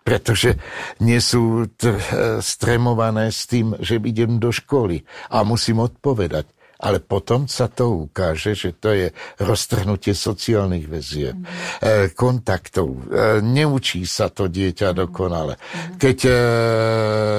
[0.02, 0.58] pretože
[1.00, 1.94] nie sú t-
[2.42, 6.50] stremované s tým, že idem do školy a musím odpovedať.
[6.82, 12.10] Ale potom sa to ukáže, že to je roztrhnutie sociálnych väzieb, mm.
[12.18, 13.06] kontaktov.
[13.06, 14.96] E, neučí sa to dieťa mm.
[14.98, 15.54] dokonale.
[15.54, 16.02] Mm.
[16.02, 16.18] Keď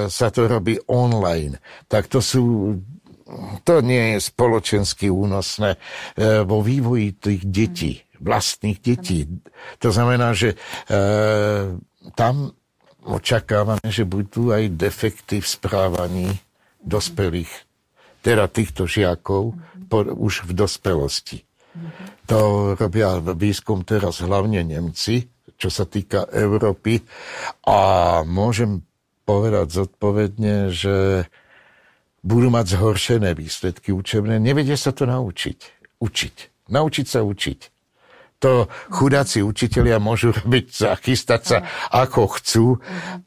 [0.08, 1.60] sa to robí online,
[1.92, 2.72] tak to sú
[3.68, 5.80] to nie je spoločensky únosné
[6.44, 9.26] vo vývoji tých detí, vlastných detí.
[9.80, 10.54] To znamená, že
[12.12, 12.52] tam
[13.04, 16.28] očakávame, že budú aj defekty v správaní
[16.84, 17.52] dospelých,
[18.24, 19.56] teda týchto žiakov,
[19.88, 21.44] po, už v dospelosti.
[22.30, 27.02] To robia výskum teraz hlavne Nemci, čo sa týka Európy.
[27.66, 27.80] A
[28.24, 28.86] môžem
[29.26, 31.28] povedať zodpovedne, že
[32.24, 34.40] budú mať zhoršené výsledky učebné.
[34.40, 35.60] Nevedia sa to naučiť.
[36.00, 36.36] Učiť.
[36.72, 37.73] Naučiť sa učiť
[38.44, 42.66] to chudáci učitelia môžu robiť, chystať sa ako chcú,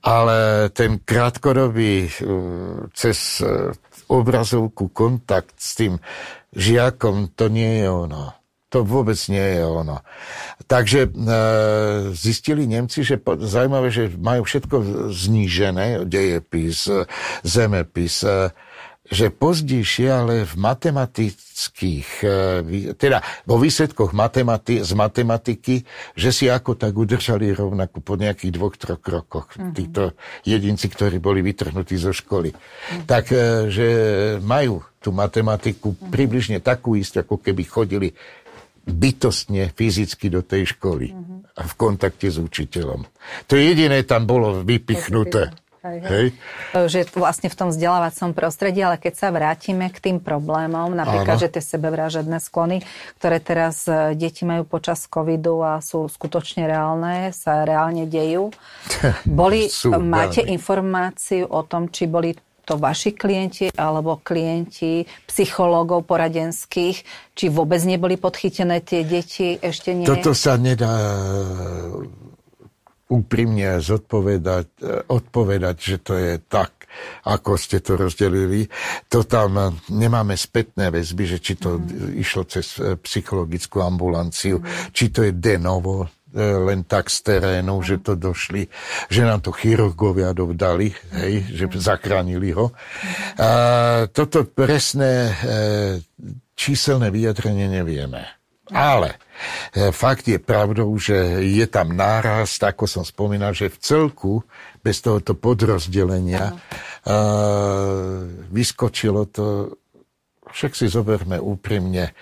[0.05, 3.72] ale ten krátkodobý uh, cez uh,
[4.12, 5.96] obrazovku kontakt s tým
[6.52, 8.37] žiakom, to nie je ono.
[8.74, 10.02] To vôbec nie je ono.
[10.66, 11.11] Takže e,
[12.18, 16.90] zistili Nemci, že po, zaujímavé, že majú všetko znížené, dejepis,
[17.46, 18.50] zemepis, e,
[19.07, 25.87] že pozdejšie, ale v matematických, e, teda vo výsledkoch matemati- z matematiky,
[26.19, 29.75] že si ako tak udržali rovnako po nejakých dvoch, troch rokoch mm-hmm.
[29.75, 30.03] títo
[30.42, 32.51] jedinci, ktorí boli vytrhnutí zo školy.
[32.51, 33.07] Mm-hmm.
[33.07, 33.87] Tak, e, že
[34.42, 36.11] majú tú matematiku mm-hmm.
[36.11, 38.09] približne takú istú, ako keby chodili
[38.87, 41.59] bytostne, fyzicky do tej školy mm-hmm.
[41.59, 43.03] a v kontakte s učiteľom.
[43.51, 45.51] To jediné tam bolo vypichnuté.
[45.87, 46.27] Hej, hej.
[46.75, 51.42] Že vlastne v tom vzdelávacom prostredí, ale keď sa vrátime k tým problémom, napríklad, Áno.
[51.46, 52.83] že tie sebevražedné sklony,
[53.22, 58.51] ktoré teraz e, deti majú počas covidu a sú skutočne reálne, sa reálne dejú.
[59.38, 60.59] Boli, sú máte reálne.
[60.59, 62.35] informáciu o tom, či boli
[62.66, 66.96] to vaši klienti alebo klienti psychológov poradenských,
[67.31, 70.03] či vôbec neboli podchytené tie deti, ešte nie?
[70.03, 70.90] Toto sa nedá
[73.07, 76.90] úprimne zodpovedať, e, odpovedať, že to je tak,
[77.27, 78.66] ako ste to rozdelili.
[79.12, 82.19] To tam nemáme spätné väzby, že či to mm.
[82.19, 84.90] išlo cez e, psychologickú ambulanciu, mm.
[84.90, 86.09] či to je de novo, e,
[86.40, 88.66] len tak z terénu, že to došli,
[89.07, 90.90] že nám to chirurgovia dovdali,
[91.23, 91.79] hej, že mhm.
[91.79, 92.75] zachránili ho.
[93.38, 93.51] A
[94.11, 95.31] toto presné
[96.57, 98.25] číselné vyjadrenie nevieme.
[98.73, 99.16] Ale e,
[99.92, 104.35] fakt je pravdou, že je tam nárast, ako som spomínal, že v celku
[104.87, 108.22] bez tohoto podrozdelenia uh,
[108.55, 109.75] vyskočilo to,
[110.46, 112.14] však si zoberme úprimne,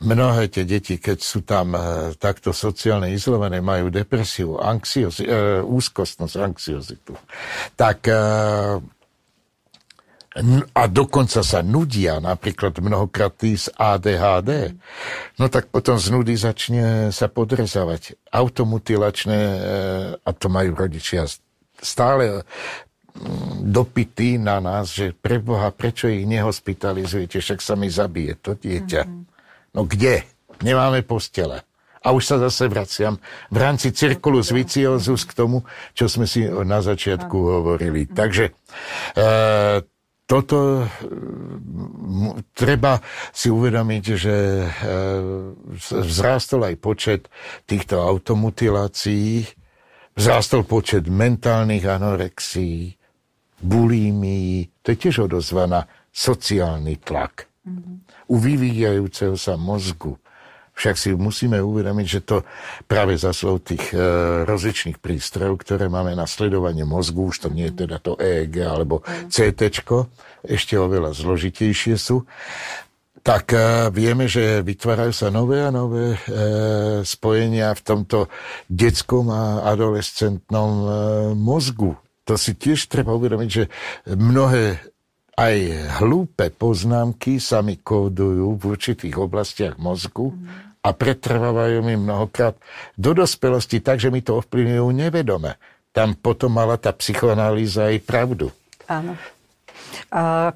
[0.00, 6.34] mnohé tie deti, keď sú tam uh, takto sociálne izolované, majú depresiu, anxiozi, uh, úzkostnosť,
[6.40, 7.12] anxiozitu,
[7.76, 8.80] tak uh,
[10.76, 14.76] a dokonca sa nudia, napríklad mnohokrát tí z ADHD,
[15.40, 19.58] no tak potom z nudy začne sa podrezávať automutilačné, e,
[20.20, 21.24] a to majú rodičia
[21.80, 22.44] stále
[23.16, 28.52] mm, dopity na nás, že pre Boha, prečo ich nehospitalizujete, však sa mi zabije to
[28.60, 29.02] dieťa.
[29.08, 29.24] Mm-hmm.
[29.72, 30.28] No kde?
[30.60, 31.64] Nemáme postele.
[32.04, 33.18] A už sa zase vraciam
[33.50, 38.06] v rámci cirkulu z viciozus k tomu, čo sme si na začiatku hovorili.
[38.06, 38.52] Takže
[39.16, 39.92] e,
[40.26, 40.82] toto
[42.50, 42.98] treba
[43.30, 44.66] si uvedomiť, že e,
[46.02, 47.22] vzrástol aj počet
[47.62, 49.46] týchto automutilácií,
[50.18, 52.98] vzrástol počet mentálnych anorexí,
[53.62, 57.46] bulímií, to je tiež odozva na sociálny tlak.
[57.62, 57.96] Mm-hmm.
[58.26, 60.18] U vyvíjajúceho sa mozgu
[60.76, 62.44] Však si musíme uvedomiť, že to
[62.84, 63.98] práve zaslov tých e,
[64.44, 69.00] rozličných prístrojov, ktoré máme na sledovanie mozgu, už to nie je teda to EEG alebo
[69.32, 69.72] CT,
[70.44, 72.28] ešte oveľa zložitejšie sú,
[73.26, 76.18] tak e, vieme, že vytvárajú sa nové a nové e,
[77.02, 78.18] spojenia v tomto
[78.70, 80.86] detskom a adolescentnom e,
[81.34, 81.98] mozgu.
[82.22, 83.64] To si tiež treba uvedomiť, že
[84.14, 84.78] mnohé
[85.36, 85.56] aj
[86.00, 90.32] hlúpe poznámky sa mi kódujú v určitých oblastiach mozgu
[90.80, 92.56] a pretrvávajú mi mnohokrát
[92.96, 95.60] do dospelosti tak, že mi to ovplyvňujú nevedome.
[95.92, 98.48] Tam potom mala tá psychoanalýza aj pravdu.
[98.88, 99.12] Áno.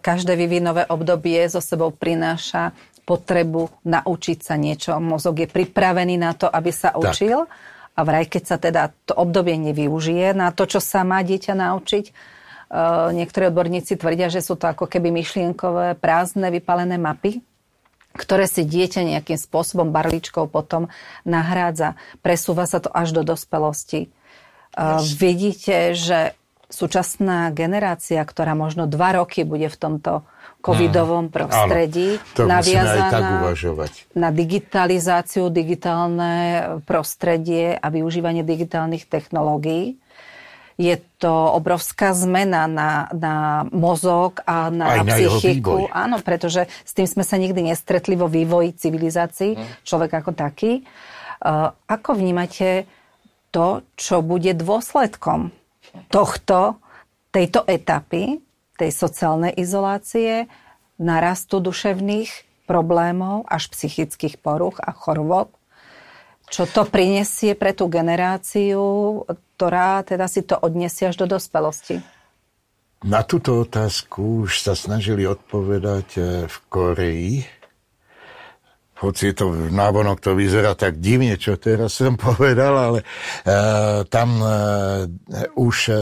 [0.00, 2.72] Každé vyvinové obdobie zo sebou prináša
[3.04, 4.96] potrebu naučiť sa niečo.
[4.96, 7.44] Mozog je pripravený na to, aby sa učil.
[7.44, 7.98] Tak.
[7.98, 12.04] A vraj, keď sa teda to obdobie nevyužije na to, čo sa má dieťa naučiť,
[13.10, 17.42] niektorí odborníci tvrdia, že sú to ako keby myšlienkové, prázdne, vypalené mapy,
[18.14, 20.86] ktoré si dieťa nejakým spôsobom barličkou potom
[21.26, 21.98] nahrádza.
[22.22, 24.10] Presúva sa to až do dospelosti.
[24.70, 26.38] Uh, vidíte, že
[26.70, 30.22] súčasná generácia, ktorá možno dva roky bude v tomto
[30.62, 31.34] covidovom hmm.
[31.34, 33.50] prostredí, Áno, to naviazaná
[34.14, 39.98] na digitalizáciu, digitálne prostredie a využívanie digitálnych technológií,
[40.80, 45.84] je to obrovská zmena na, na mozog a na Aj psychiku.
[45.92, 49.84] Na Áno, pretože s tým sme sa nikdy nestretli vo vývoji civilizácií, mm.
[49.84, 50.88] človek ako taký.
[51.44, 52.88] Uh, ako vnímate
[53.52, 55.52] to, čo bude dôsledkom
[56.08, 56.80] tohto,
[57.28, 58.40] tejto etapy,
[58.80, 60.48] tej sociálnej izolácie,
[60.96, 65.52] narastu duševných problémov až psychických poruch a chorôb?
[66.50, 68.82] Čo to prinesie pre tú generáciu
[69.60, 72.00] ktorá teda si to odniesie až do dospelosti?
[73.04, 77.36] Na túto otázku už sa snažili odpovedať e, v Koreji.
[79.04, 83.06] Hoci to návonok, to vyzerá tak divne, čo teraz som povedal, ale e,
[84.08, 84.48] tam e,
[85.60, 85.94] už e,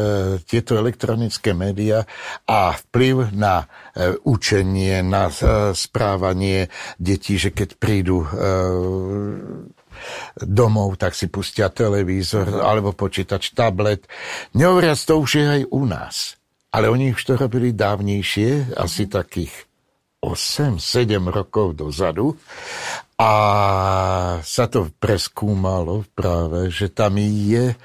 [0.47, 2.07] tieto elektronické médiá
[2.47, 5.35] a vplyv na e, učenie, na e,
[5.75, 8.29] správanie detí, že keď prídu e,
[10.39, 14.05] domov, tak si pustia televízor alebo počítač, tablet.
[14.55, 16.17] Nehovoriac, to už je aj u nás.
[16.69, 19.69] Ale oni už to robili dávnejšie, asi takých
[20.21, 22.35] 8-7 rokov dozadu
[23.19, 23.33] a
[24.43, 27.77] sa to preskúmalo práve, že tam je e,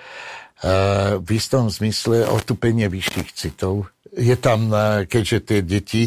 [1.17, 3.89] v istom zmysle otupenie vyšších citov.
[4.13, 6.03] Je tam, e, keďže tie deti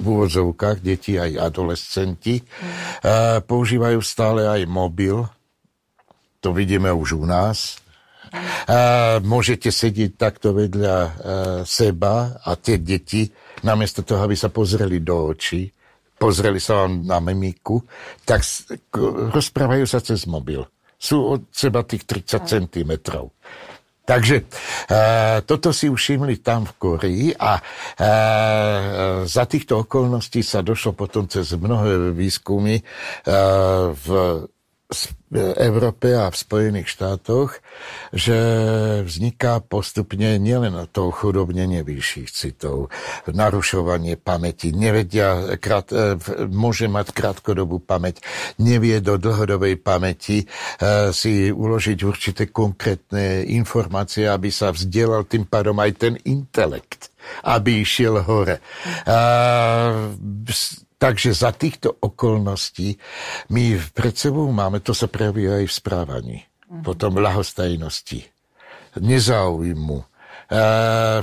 [0.00, 3.44] v úvodzovkách, deti aj adolescenti, mm.
[3.44, 5.20] používajú stále aj mobil.
[6.40, 7.76] To vidíme už u nás.
[8.32, 9.20] Mm.
[9.28, 10.96] Môžete sedieť takto vedľa
[11.68, 13.28] seba a tie deti,
[13.60, 15.68] namiesto toho, aby sa pozreli do očí,
[16.16, 17.80] pozreli sa vám na mimiku,
[18.24, 18.40] tak
[19.34, 20.64] rozprávajú sa cez mobil.
[21.00, 22.92] Sú od seba tých 30 cm.
[24.10, 24.44] Takže e,
[25.46, 27.62] toto si už všimli tam v Koreji a e,
[29.22, 32.82] za týchto okolností sa došlo potom cez mnohé výskumy e,
[33.94, 34.06] v
[35.62, 37.62] Európe a v Spojených štátoch,
[38.10, 38.34] že
[39.06, 42.90] vzniká postupne nielen to chudobnenie vyšších citov,
[43.30, 46.18] narušovanie pamäti, nevedia, krát, e,
[46.50, 48.26] môže mať krátkodobú pamäť,
[48.58, 50.46] nevie do dlhodobej pamäti e,
[51.14, 57.14] si uložiť určité konkrétne informácie, aby sa vzdielal tým pádom aj ten intelekt,
[57.46, 58.58] aby išiel hore.
[58.58, 58.62] E,
[61.00, 63.00] Takže za týchto okolností
[63.48, 66.84] my pred sebou máme, to sa prejaví aj v správaní, uh-huh.
[66.84, 68.28] potom ľahostajnosti,
[69.00, 69.96] nezaujímu.
[69.96, 70.06] E,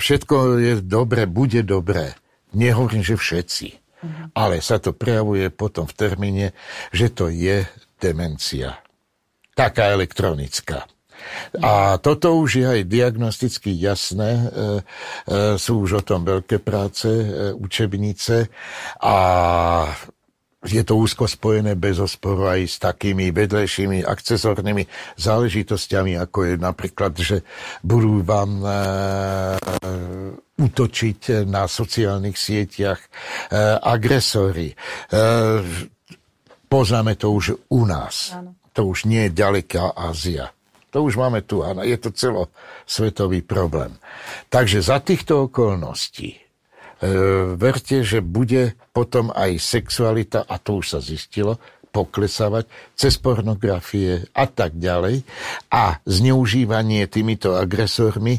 [0.02, 2.18] všetko je dobre, bude dobré.
[2.58, 3.68] Nehovorím, že všetci.
[3.70, 4.34] Uh-huh.
[4.34, 6.46] Ale sa to prejavuje potom v termíne,
[6.90, 7.70] že to je
[8.02, 8.82] demencia.
[9.54, 10.90] Taká elektronická.
[11.62, 14.52] A toto už je aj diagnosticky jasné, e, e,
[15.58, 18.52] sú už o tom veľké práce, e, učebnice
[19.02, 19.16] a
[20.66, 27.14] je to úzko spojené bez osporu aj s takými vedlejšími akcesornými záležitosťami, ako je napríklad,
[27.16, 27.46] že
[27.86, 28.70] budú vám e,
[30.58, 33.08] útočiť na sociálnych sieťach e,
[33.80, 34.74] agresory.
[34.74, 34.76] E,
[36.66, 38.34] poznáme to už u nás.
[38.34, 38.58] Áno.
[38.74, 40.57] To už nie je ďaleká Ázia.
[40.96, 43.96] To už máme tu a je to celosvetový problém.
[44.48, 46.40] Takže za týchto okolností e,
[47.60, 51.60] verte, že bude potom aj sexualita, a to už sa zistilo,
[51.92, 55.26] poklesávať cez pornografie a tak ďalej.
[55.74, 58.38] A zneužívanie týmito agresormi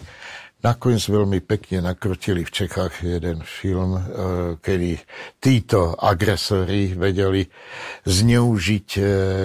[0.59, 4.03] Nakoniec veľmi pekne nakrutili v Čechách jeden film, e,
[4.59, 4.99] kedy
[5.39, 7.47] títo agresori vedeli
[8.03, 9.03] zneužiť e,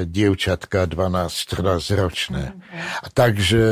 [0.09, 2.57] dievčatka 12-14 ročné.
[3.05, 3.63] A takže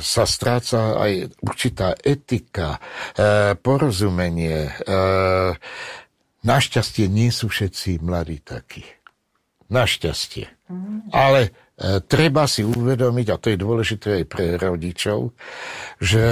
[0.00, 2.80] sa stráca aj určitá etika,
[3.12, 4.72] e, porozumenie.
[6.40, 8.88] Našťastie nie sú všetci mladí takí.
[9.68, 10.48] Našťastie.
[11.12, 11.67] Ale E,
[12.10, 15.30] treba si uvedomiť, a to je dôležité aj pre rodičov,
[16.02, 16.24] že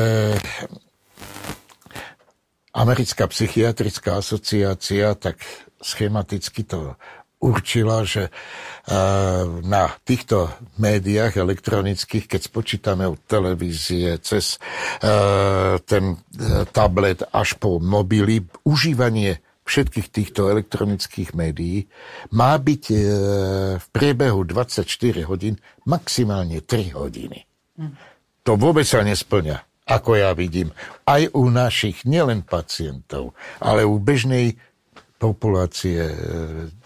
[2.76, 5.40] Americká psychiatrická asociácia tak
[5.80, 6.98] schematicky to
[7.40, 8.30] určila, že e,
[9.64, 14.56] na týchto médiách elektronických, keď spočítame od televízie cez
[15.00, 16.20] e, ten
[16.72, 21.90] tablet až po mobily, užívanie všetkých týchto elektronických médií
[22.32, 22.96] má byť e,
[23.82, 24.86] v priebehu 24
[25.26, 27.44] hodín maximálne 3 hodiny.
[28.46, 30.70] To vôbec sa nesplňa, ako ja vidím,
[31.04, 34.54] aj u našich nielen pacientov, ale u bežnej
[35.18, 36.16] populácie, e,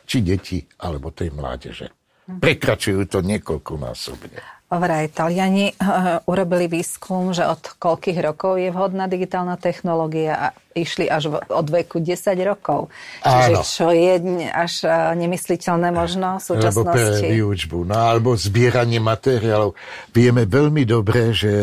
[0.09, 2.00] či deti, alebo tej mládeže.
[2.39, 4.61] Prekračujú to niekoľkonásobne.
[4.71, 10.47] Vraj Taliani uh, urobili výskum, že od koľkých rokov je vhodná digitálna technológia a
[10.79, 12.15] išli až v, od veku 10
[12.47, 12.87] rokov.
[13.27, 13.67] Čiže Áno.
[13.67, 14.15] čo je
[14.47, 16.87] až uh, nemysliteľné možno v súčasnosti.
[16.87, 19.75] Alebo pre výučbu, no alebo zbieranie materiálov.
[20.15, 21.55] Vieme veľmi dobre, že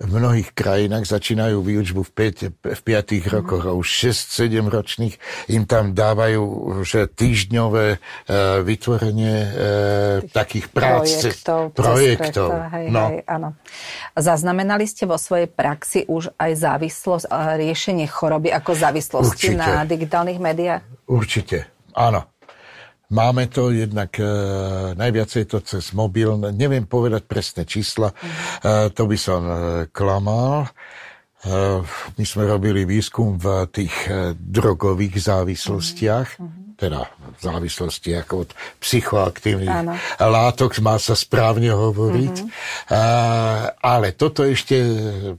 [0.00, 2.10] v mnohých krajinách začínajú výučbu v,
[2.56, 3.28] 5, v 5 mm.
[3.28, 5.14] rokoch a už 6-7 ročných
[5.52, 6.42] im tam dávajú
[6.80, 7.98] že týždňové e,
[8.64, 9.48] vytvorenie e,
[10.32, 11.04] takých prác.
[11.04, 11.76] Projektov.
[11.76, 12.48] projektov.
[12.72, 13.12] Hej, no.
[13.12, 13.52] hej, áno.
[14.16, 19.60] Zaznamenali ste vo svojej praxi už aj závislosť a riešenie choroby ako závislosti Určite.
[19.60, 20.82] na digitálnych médiách?
[21.12, 22.29] Určite, áno.
[23.10, 24.26] Máme to jednak e,
[24.94, 26.38] najviacej to cez mobil.
[26.54, 29.54] Neviem povedať presné čísla, e, to by som e,
[29.90, 30.70] klamal.
[31.42, 31.82] E,
[32.14, 36.78] my sme robili výskum v tých e, drogových závislostiach, mm.
[36.78, 37.10] teda
[37.42, 39.98] závislosti ako od psychoaktívnych Áno.
[40.22, 42.36] látok, má sa správne hovoriť.
[42.46, 42.94] Mm-hmm.
[42.94, 43.02] E,
[43.74, 44.78] ale toto ešte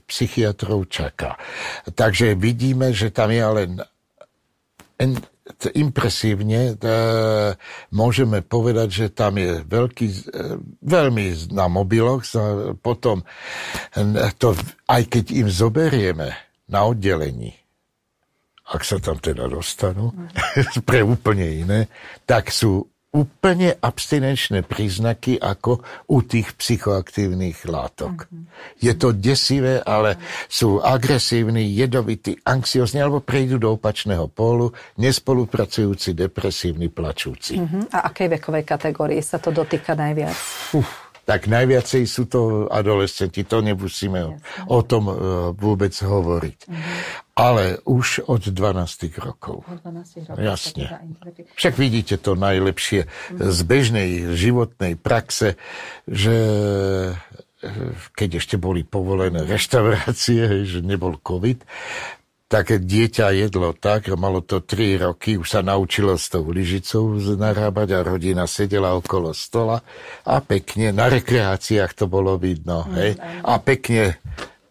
[0.04, 1.40] psychiatrov čaká.
[1.88, 3.70] Takže vidíme, že tam je len
[5.74, 6.94] impresívne e,
[7.90, 10.16] môžeme povedať, že tam je veľký, e,
[10.86, 12.22] veľmi na mobiloch,
[12.78, 13.26] potom
[13.94, 14.06] e,
[14.38, 14.54] to,
[14.86, 16.30] aj keď im zoberieme
[16.70, 17.58] na oddelení,
[18.70, 20.30] ak sa tam teda dostanú, mm.
[20.88, 21.80] pre úplne iné,
[22.22, 28.24] tak sú úplne abstinenčné príznaky ako u tých psychoaktívnych látok.
[28.24, 28.44] Mm-hmm.
[28.80, 30.16] Je to desivé, ale
[30.48, 37.60] sú agresívni, jedovití, anxiózni alebo prejdú do opačného pólu, nespolupracujúci, depresívni, plačúci.
[37.60, 37.92] Mm-hmm.
[37.92, 40.36] A akej vekovej kategórii sa to dotýka najviac?
[40.72, 43.46] Uf tak najviacej sú to adolescenti.
[43.46, 44.32] To nemusíme o,
[44.66, 45.16] o tom uh,
[45.54, 46.58] vôbec hovoriť.
[46.66, 46.96] Mm-hmm.
[47.32, 49.64] Ale už od 12 rokov.
[49.64, 50.42] Od 12 rokov.
[50.42, 50.86] Jasne.
[51.56, 55.56] Však vidíte to najlepšie z bežnej životnej praxe,
[56.04, 56.36] že
[57.08, 57.68] e,
[58.12, 61.64] keď ešte boli povolené reštaurácie, že nebol COVID,
[62.52, 67.96] tak dieťa jedlo tak, malo to 3 roky, už sa naučilo s tou lyžicou narábať
[67.96, 69.80] a rodina sedela okolo stola
[70.28, 74.20] a pekne, na rekreáciách to bolo vidno, mm, hej, a pekne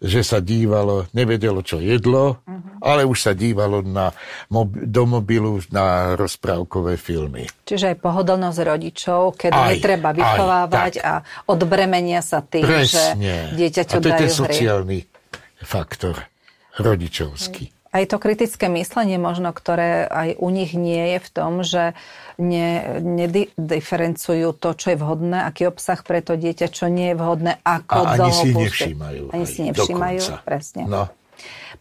[0.01, 2.81] že sa dívalo, nevedelo, čo jedlo, uh-huh.
[2.81, 4.09] ale už sa dívalo na
[4.49, 7.45] mob- do mobilu na rozprávkové filmy.
[7.69, 11.13] Čiže aj pohodlnosť rodičov, keď aj, netreba vychovávať aj, a
[11.45, 13.13] odbremenia sa tým, Presne.
[13.21, 14.99] že dieťaťu dajú A to je ten sociálny
[15.61, 16.17] faktor
[16.79, 17.73] rodičovský.
[17.91, 21.91] Aj to kritické myslenie možno, ktoré aj u nich nie je v tom, že
[22.39, 27.59] ne, nediferencujú to, čo je vhodné, aký obsah pre to dieťa, čo nie je vhodné,
[27.67, 29.23] ako A ani si nevšímajú.
[29.35, 30.47] Ani si nevšímajú, dokonca.
[30.47, 30.87] presne.
[30.87, 31.11] No.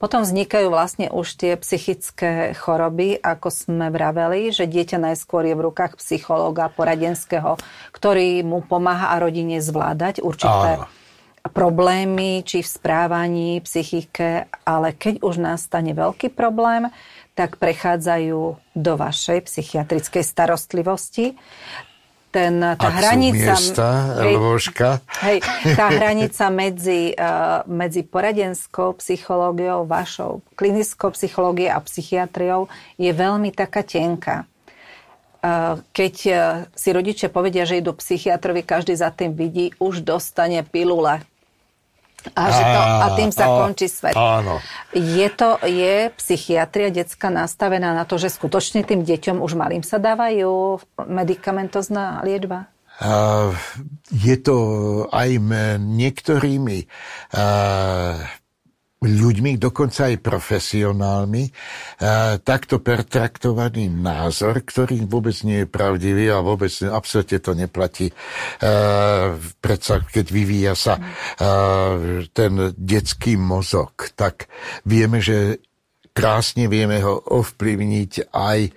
[0.03, 5.63] Potom vznikajú vlastne už tie psychické choroby, ako sme vraveli, že dieťa najskôr je v
[5.71, 7.55] rukách psychológa poradenského,
[7.95, 11.00] ktorý mu pomáha a rodine zvládať určité Áno
[11.49, 16.93] problémy, či v správaní, psychike, ale keď už nastane veľký problém,
[17.33, 18.41] tak prechádzajú
[18.77, 21.41] do vašej psychiatrickej starostlivosti.
[22.31, 23.89] Ten, tá Ak hranica, miesta,
[24.23, 24.39] hej,
[25.19, 25.39] hej,
[25.75, 32.71] tá hranica medzi, uh, medzi poradenskou psychológiou, vašou klinickou psychológiou a psychiatriou
[33.01, 34.47] je veľmi taká tenká.
[35.97, 36.15] Keď
[36.77, 41.25] si rodičia povedia, že idú psychiatrovi, každý za tým vidí, už dostane pilule
[42.37, 44.15] a, že to, a tým sa a, končí svet.
[44.15, 44.61] Áno.
[44.93, 49.97] Je, to, je psychiatria detská nastavená na to, že skutočne tým deťom už malým sa
[49.97, 52.69] dávajú medicamentozná liečba?
[53.01, 53.57] Uh,
[54.13, 54.57] je to
[55.09, 55.41] aj
[55.81, 56.85] niektorými
[57.33, 58.21] uh,
[59.01, 61.49] ľuďmi, dokonca aj profesionálmi,
[62.45, 68.13] takto pertraktovaný názor, ktorý vôbec nie je pravdivý a vôbec absolútne to neplatí.
[69.57, 71.01] Predsa, keď vyvíja sa
[72.37, 74.53] ten detský mozog, tak
[74.85, 75.65] vieme, že
[76.21, 78.71] krásne vieme ho ovplyvniť aj e,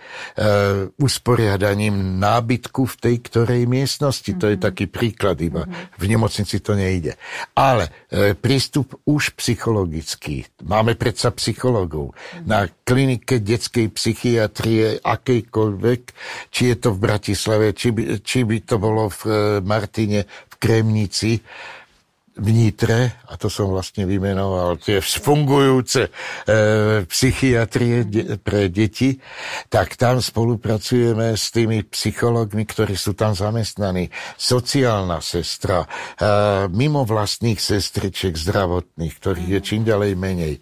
[0.96, 4.32] usporiadaním nábytku v tej ktorej miestnosti.
[4.32, 4.42] Mm-hmm.
[4.42, 4.64] To je mhm.
[4.64, 5.68] taký príklad iba.
[5.68, 6.00] Mm-hmm.
[6.00, 7.20] V nemocnici to nejde.
[7.52, 10.48] Ale e, prístup už psychologický.
[10.64, 12.16] Máme predsa psychologov.
[12.16, 12.48] Mm-hmm.
[12.48, 16.02] Na klinike detskej psychiatrie akejkoľvek,
[16.48, 19.32] či je to v Bratislave, či by, či by to bolo v e,
[19.68, 21.44] Martine, v Kremnici,
[22.34, 26.12] vnitre, a to som vlastne vymenoval, tie fungujúce e,
[27.06, 29.22] psychiatrie de, pre deti,
[29.70, 34.10] tak tam spolupracujeme s tými psychológmi, ktorí sú tam zamestnaní.
[34.34, 35.88] Sociálna sestra, e,
[36.74, 40.54] mimo vlastných sestriček zdravotných, ktorých je čím ďalej menej.
[40.58, 40.62] E,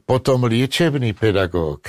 [0.00, 1.84] potom liečebný pedagóg,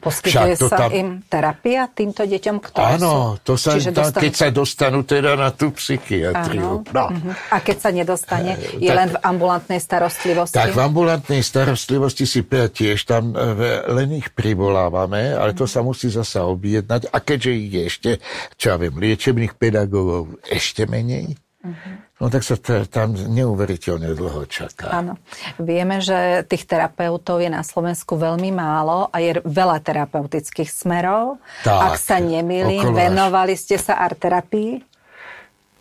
[0.00, 0.90] Poskytuje sa tam...
[0.92, 4.22] im terapia týmto deťom, ktoré Áno, to sa Čiže tam, dostanú...
[4.22, 6.84] keď sa dostanú teda na tú psychiatriu.
[6.92, 7.04] No.
[7.10, 7.32] Uh-huh.
[7.52, 10.56] A keď sa nedostane, e, je tak, len v ambulantnej starostlivosti?
[10.56, 15.64] Tak v ambulantnej starostlivosti si tiež tam e, len ich privolávame, ale uh-huh.
[15.64, 17.10] to sa musí zasa objednať.
[17.10, 18.10] A keďže ich je ešte,
[18.56, 24.48] čo ja viem, liečebných pedagógov ešte menej, uh-huh No tak sa t- tam neuveriteľne dlho
[24.48, 24.88] čaká.
[24.88, 25.20] Áno.
[25.60, 31.36] Vieme, že tých terapeutov je na Slovensku veľmi málo a je veľa terapeutických smerov.
[31.60, 34.80] Tak, Ak sa nemýlim, venovali ste sa art terapii?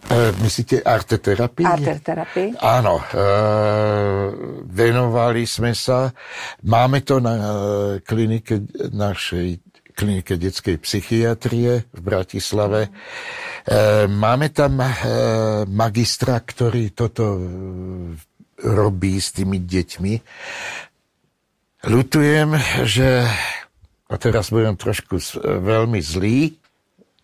[0.06, 1.66] E, myslíte arteterapii?
[1.66, 2.50] Arteterapii.
[2.62, 3.26] Áno, e,
[4.70, 6.12] venovali sme sa.
[6.68, 7.44] Máme to na e,
[8.04, 8.60] klinike
[8.92, 12.88] našej klinike detskej psychiatrie v Bratislave.
[12.88, 12.90] E,
[14.12, 14.92] máme tam e,
[15.66, 17.42] magistra, ktorý toto e,
[18.60, 20.14] robí s tými deťmi.
[21.88, 22.50] Lutujem,
[22.84, 23.24] že
[24.06, 26.54] a teraz budem trošku veľmi zlý,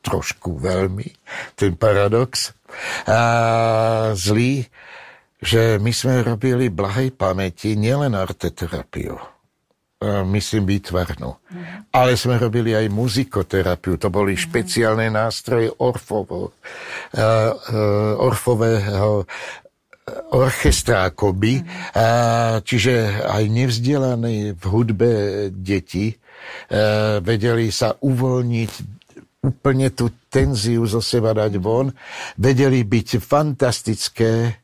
[0.02, 1.06] trošku veľmi,
[1.54, 2.58] ten paradox,
[3.06, 3.22] a
[4.18, 4.66] zlý,
[5.42, 9.18] že my sme robili blahej pamäti nielen arteterapiu,
[10.02, 11.38] myslím, výtvarnú.
[11.94, 14.02] Ale sme robili aj muzikoterapiu.
[14.02, 14.42] To boli mm.
[14.42, 16.52] špeciálne nástroje Orfovo, uh,
[17.14, 19.30] uh, Orfového
[20.34, 21.62] orchestra akoby.
[21.62, 25.12] Uh, čiže aj nevzdelané v hudbe
[25.54, 26.18] deti
[27.22, 28.72] vedeli sa uvoľniť
[29.46, 31.94] úplne tú tenziu zo seba dať von.
[32.42, 34.58] Vedeli byť fantastické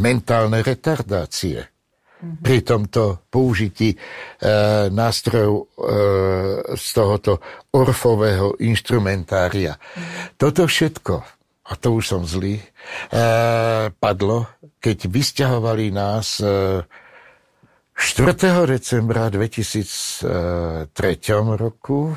[0.00, 1.77] mentálne retardácie
[2.18, 3.98] pri tomto použití e,
[4.90, 5.64] nástrojov e,
[6.74, 7.38] z tohoto
[7.70, 9.78] orfového instrumentária.
[10.34, 11.14] Toto všetko,
[11.68, 12.64] a to už som zlý, e,
[13.94, 14.50] padlo,
[14.82, 16.82] keď vysťahovali nás e,
[17.98, 18.66] 4.
[18.66, 20.22] decembra 2003
[21.58, 22.14] roku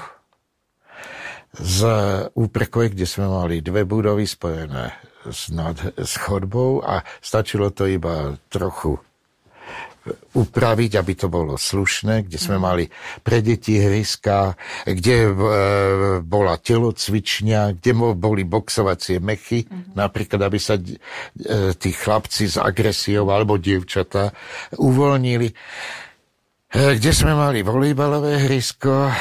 [1.57, 1.77] z
[2.37, 4.93] Úprekove, kde sme mali dve budovy spojené
[5.25, 9.01] s, nad, s chodbou a stačilo to iba trochu
[10.33, 12.63] upraviť, aby to bolo slušné, kde sme mm.
[12.63, 12.85] mali
[13.21, 14.57] pre deti hryska,
[14.89, 15.31] kde e,
[16.25, 19.93] bola telocvičňa, kde boli boxovacie mechy, mm.
[19.93, 20.97] napríklad, aby sa e,
[21.77, 24.33] tí chlapci s agresiou alebo dievčatá
[24.81, 25.55] uvoľnili e,
[26.97, 29.13] kde sme mali volejbalové hrysko, e,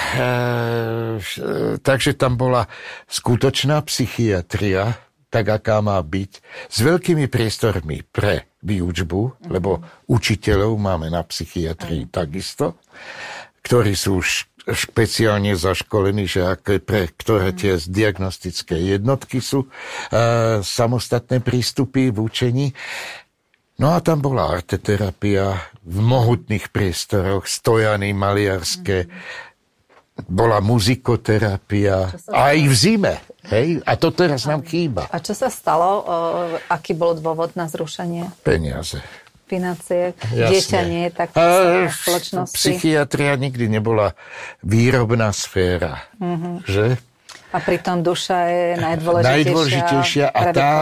[1.85, 2.65] takže tam bola
[3.05, 6.31] skutočná psychiatria, tak aká má byť,
[6.67, 12.77] s veľkými priestormi pre výučbu, lebo učiteľov máme na psychiatrii takisto,
[13.63, 14.21] ktorí sú
[14.69, 19.69] špeciálne zaškolení, že aké pre ktoré tie diagnostické jednotky sú e,
[20.61, 22.67] samostatné prístupy v učení.
[23.81, 29.09] No a tam bola arteterapia v mohutných priestoroch, stojany maliarské,
[30.29, 33.15] bola muzikoterapia, aj v zime.
[33.49, 33.81] Hej?
[33.89, 35.09] A to teraz nám chýba.
[35.09, 36.05] A čo sa stalo?
[36.69, 38.29] Aký bol dôvod na zrušenie?
[38.45, 39.01] Peniaze.
[39.51, 40.15] Financie.
[40.31, 42.55] Dieťa nie je tak v spoločnosti.
[42.55, 44.15] Psychiatria nikdy nebola
[44.63, 46.07] výrobná sféra.
[46.23, 46.55] Mm-hmm.
[46.71, 46.87] Že?
[47.51, 49.35] A pritom duša je najdôležitejšia.
[49.35, 50.73] Najdôležitejšia a tá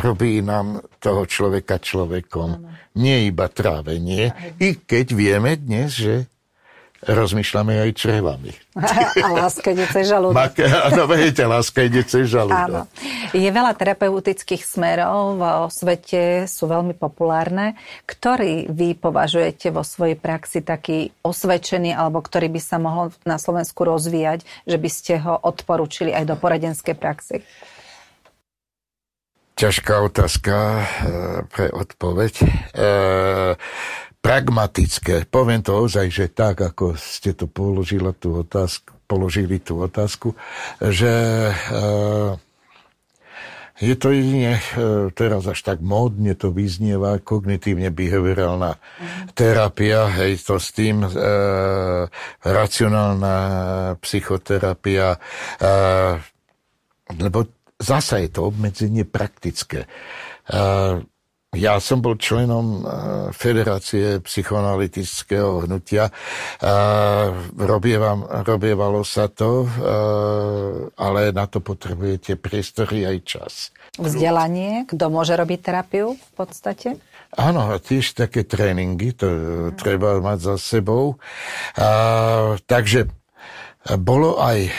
[0.00, 2.50] robí nám toho človeka človekom.
[2.56, 2.72] Ano.
[2.96, 4.32] Nie iba trávenie.
[4.56, 6.31] I keď vieme dnes, že
[7.02, 8.54] rozmýšľame aj črevami.
[9.26, 10.54] A láska ide cez žalúdok.
[10.62, 12.86] Áno, viete, láska ide cez žalúdok.
[12.86, 12.90] Áno.
[13.34, 17.74] Je veľa terapeutických smerov vo svete, sú veľmi populárne.
[18.06, 23.82] Ktorý vy považujete vo svojej praxi taký osvedčený, alebo ktorý by sa mohol na Slovensku
[23.82, 27.42] rozvíjať, že by ste ho odporučili aj do poradenskej praxi?
[29.62, 30.84] ťažká otázka e,
[31.46, 32.34] pre odpoveď.
[32.42, 32.46] E,
[34.22, 35.26] pragmatické.
[35.26, 40.38] Poviem to ozaj, že tak, ako ste to položila tú otázku, položili tú otázku,
[40.78, 41.10] že
[41.50, 41.54] e,
[43.82, 44.62] je to jedine e,
[45.10, 48.78] teraz až tak módne to vyznieva, kognitívne behaviorálna
[49.34, 51.10] terapia, hej, to s tým e,
[52.46, 53.36] racionálna
[53.98, 55.68] psychoterapia, e,
[57.18, 57.50] lebo
[57.82, 59.90] zasa je to obmedzenie praktické.
[61.52, 62.80] Ja som bol členom
[63.36, 66.08] Federácie psychoanalytického hnutia.
[68.48, 69.68] robievalo sa to,
[70.96, 73.52] ale na to potrebujete priestory aj čas.
[74.00, 76.96] Vzdelanie, kto môže robiť terapiu v podstate?
[77.36, 79.28] Áno, a tiež také tréningy, to
[79.76, 81.20] treba mať za sebou.
[81.76, 83.12] A, takže
[83.82, 84.72] bolo aj, e,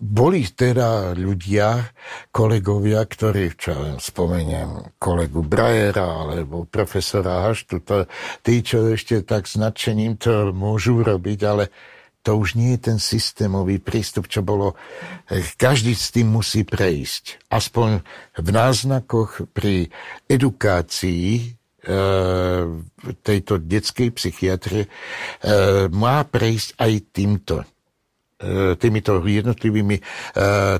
[0.00, 1.92] boli teda ľudia,
[2.32, 8.08] kolegovia, ktorí, čo spomeniem, kolegu Brajera alebo profesora Haštu, to,
[8.40, 11.68] tí, čo ešte tak značením to môžu robiť, ale
[12.24, 14.80] to už nie je ten systémový prístup, čo bolo.
[15.28, 17.52] E, každý s tým musí prejsť.
[17.52, 18.00] Aspoň
[18.40, 19.92] v náznakoch pri
[20.24, 21.42] edukácii e,
[23.20, 24.88] tejto detskej psychiatrie
[25.92, 27.56] má prejsť aj týmto
[28.76, 30.02] týmito jednotlivými e,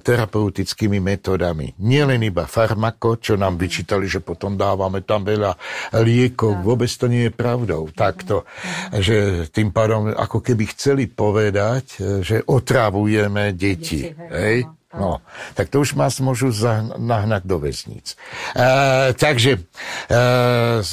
[0.02, 1.72] terapeutickými metodami.
[1.82, 5.54] Nie len iba farmako, čo nám vyčítali, že potom dávame tam veľa
[6.02, 6.60] liekov.
[6.60, 7.88] Vôbec to nie je pravdou.
[7.94, 8.44] Takto,
[8.92, 14.10] že tým pádom ako keby chceli povedať, e, že otrávujeme deti.
[14.10, 14.66] Hej?
[14.92, 15.24] No,
[15.56, 16.52] tak to už nás môžu
[17.00, 18.12] nahnať do väzníc.
[18.52, 19.60] E, takže e,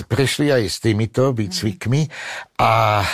[0.07, 2.07] prešli aj s týmito výcvikmi
[2.63, 3.07] a e,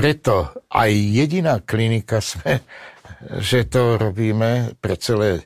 [0.00, 2.64] preto aj jediná klinika sme,
[3.48, 5.44] že to robíme pre celé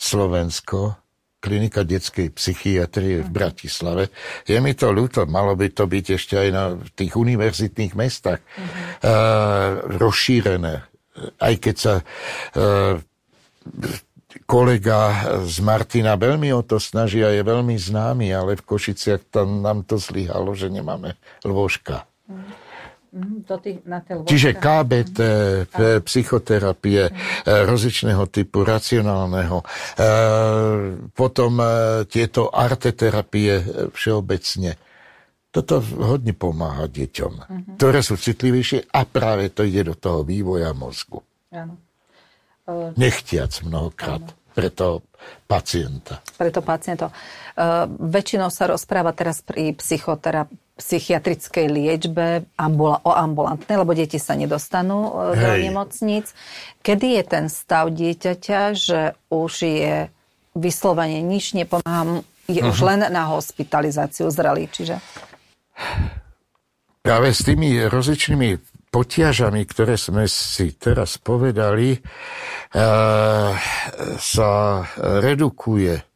[0.00, 0.96] Slovensko,
[1.40, 4.12] klinika detskej psychiatrie v Bratislave.
[4.44, 8.64] Je mi to ľúto, malo by to byť ešte aj na tých univerzitných mestách uh-huh.
[9.04, 10.84] uh, rozšírené.
[11.40, 13.00] Aj keď sa uh,
[14.44, 15.00] kolega
[15.44, 19.88] z Martina veľmi o to snaží a je veľmi známy, ale v Košiciach tam nám
[19.88, 22.04] to zlyhalo, že nemáme lôžka.
[22.28, 22.59] Uh-huh.
[23.10, 23.42] Mhm,
[24.22, 25.18] Čiže KBT,
[26.06, 27.66] psychoterapie mm.
[27.66, 29.66] rozličného typu, racionálneho, e,
[31.10, 31.66] potom e,
[32.06, 33.58] tieto arteterapie
[33.90, 34.78] všeobecne.
[35.50, 37.74] Toto hodne pomáha deťom, mm-hmm.
[37.82, 41.18] ktoré sú citlivejšie a práve to ide do toho vývoja mozgu.
[41.50, 41.74] Áno.
[42.94, 44.22] Nechtiac mnohokrát.
[44.22, 45.06] Áno pre toho
[45.46, 46.18] pacienta.
[46.34, 47.06] Pre to pacienta.
[47.54, 54.32] Uh, väčšinou sa rozpráva teraz pri psychoterapii psychiatrickej liečbe ambula- o ambulantnej, lebo deti sa
[54.32, 56.32] nedostanú uh, do nemocníc.
[56.80, 59.96] Kedy je ten stav dieťaťa, že už je
[60.56, 62.72] vyslovene nič nepomáha, je uh-huh.
[62.72, 62.86] už mhm.
[62.88, 64.98] len na hospitalizáciu zrelý, čiže...
[67.00, 68.60] Práve s tými rozličnými
[68.92, 71.98] potiažami, ktoré sme si teraz povedali, e,
[74.20, 74.50] sa
[74.98, 76.09] redukuje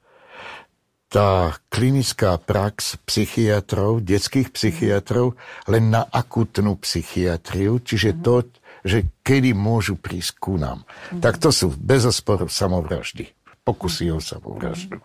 [1.15, 5.39] tá klinická prax psychiatrov, detských psychiatrov,
[5.71, 8.51] len na akutnú psychiatriu, čiže to,
[8.83, 10.83] že kedy môžu prísť ku nám.
[11.23, 13.31] Tak to sú bez samovraždy,
[13.63, 14.99] pokusy o samovraždu.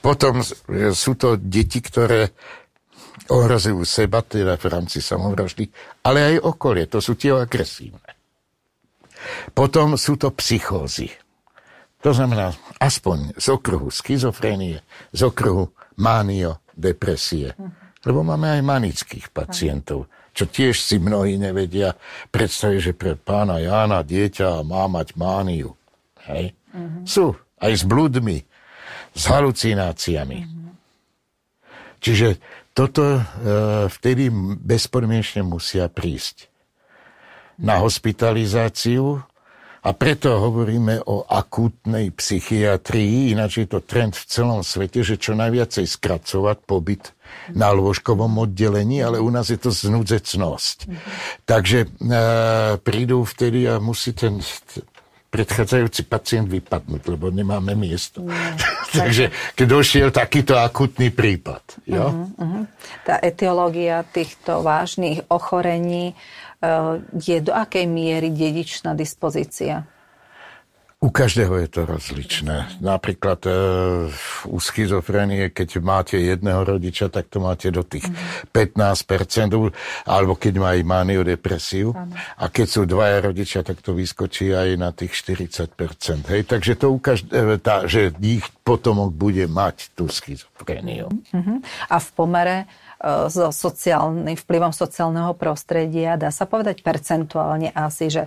[0.00, 0.40] Potom
[0.96, 2.32] sú to deti, ktoré
[3.28, 5.68] ohrozujú seba, teda v rámci samovraždy,
[6.08, 8.16] ale aj okolie, to sú tie agresívne.
[9.52, 11.12] Potom sú to psychózy.
[12.04, 14.84] To znamená aspoň z okruhu schizofrénie,
[15.16, 17.56] z okruhu mánio, depresie.
[18.04, 21.96] Lebo máme aj manických pacientov, čo tiež si mnohí nevedia
[22.28, 25.72] predstaviť, že pre pána Jána dieťa má mať mániu.
[26.28, 26.52] Hej?
[26.74, 27.00] Uh-huh.
[27.08, 27.24] Sú
[27.56, 28.44] aj s bludmi,
[29.16, 30.38] s halucináciami.
[30.44, 30.76] Uh-huh.
[32.04, 32.36] Čiže
[32.76, 33.22] toto e,
[33.88, 34.28] vtedy
[34.60, 36.50] bezpodmienečne musia prísť
[37.56, 39.22] na hospitalizáciu
[39.84, 45.36] a preto hovoríme o akútnej psychiatrii, ináč je to trend v celom svete, že čo
[45.36, 47.12] najviacej skracovať pobyt
[47.52, 50.78] na lôžkovom oddelení, ale u nás je to znúdzecnosť.
[50.88, 51.12] Mm-hmm.
[51.44, 51.88] Takže e,
[52.80, 54.40] prídu vtedy a musí ten
[55.34, 58.22] predchádzajúci pacient vypadnúť, lebo nemáme miesto.
[58.22, 58.54] Nie.
[59.02, 61.82] Takže keď došiel takýto akutný prípad.
[61.90, 62.06] Jo?
[62.06, 62.62] Uh-huh, uh-huh.
[63.02, 66.14] Tá etiológia týchto vážnych ochorení
[67.16, 69.86] je do akej miery dedičná dispozícia?
[71.04, 72.80] U každého je to rozličné.
[72.80, 73.52] Napríklad e,
[74.48, 78.48] u schizofrenie, keď máte jedného rodiča, tak to máte do tých mm.
[78.56, 79.52] 15%,
[80.08, 81.92] alebo keď má aj maniodepresiu.
[82.40, 86.24] A keď sú dvaja rodičia, tak to vyskočí aj na tých 40%.
[86.32, 86.48] Hej?
[86.48, 91.12] Takže to u každého, tá, že ich potomok bude mať tú schizofréniu.
[91.12, 91.58] Mm-hmm.
[91.92, 92.56] A v pomere
[93.28, 96.16] so sociálnym vplyvom sociálneho prostredia.
[96.16, 98.22] Dá sa povedať percentuálne asi, že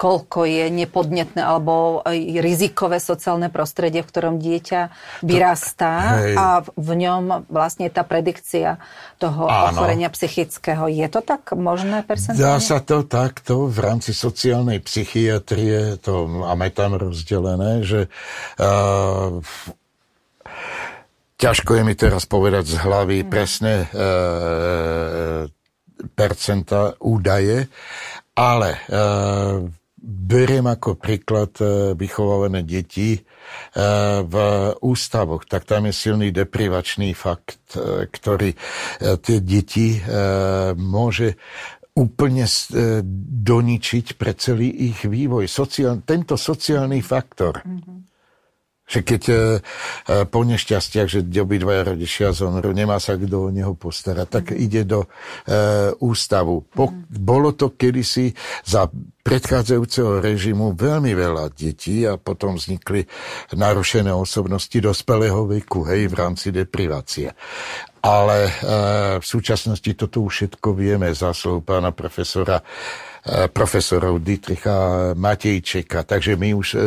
[0.00, 2.00] koľko je nepodnetné alebo
[2.40, 4.80] rizikové sociálne prostredie, v ktorom dieťa
[5.20, 6.34] vyrastá Hej.
[6.40, 8.80] a v ňom vlastne tá predikcia
[9.20, 9.76] toho Áno.
[9.76, 10.88] ochorenia psychického.
[10.88, 12.40] Je to tak možné percentuálne?
[12.40, 18.08] Dá sa to takto v rámci sociálnej psychiatrie, to máme tam rozdelené, že
[18.56, 19.44] uh,
[21.44, 23.28] Ťažko je mi teraz povedať z hlavy mm.
[23.28, 23.86] presné e,
[26.16, 27.68] percenta údaje,
[28.32, 28.78] ale e,
[30.00, 33.20] beriem ako príklad e, vychovávané deti e,
[34.24, 34.34] v
[34.88, 38.58] ústavoch, tak tam je silný deprivačný fakt, e, ktorý e,
[39.20, 41.36] tie deti e, môže
[41.92, 42.48] úplne
[43.44, 45.44] doničiť pre celý ich vývoj.
[45.44, 47.60] Sociál, tento sociálny faktor.
[47.60, 48.13] Mm-hmm
[48.84, 49.40] že keď e, e,
[50.28, 54.56] po nešťastiach, že obidvaja rodičia zomrú, nemá sa kto o neho postarať, tak mm.
[54.60, 55.08] ide do e,
[56.04, 56.68] ústavu.
[56.68, 57.08] Po, mm.
[57.08, 58.84] Bolo to kedysi za
[59.24, 63.08] predchádzajúceho režimu veľmi veľa detí a potom vznikli
[63.56, 67.32] narušené osobnosti dospelého veku, hej, v rámci deprivácie.
[68.04, 68.52] Ale e,
[69.16, 72.60] v súčasnosti toto už všetko vieme, záslov pána profesora
[73.24, 76.04] Eh, profesorov Dietricha Matejčeka.
[76.04, 76.78] Takže my už e,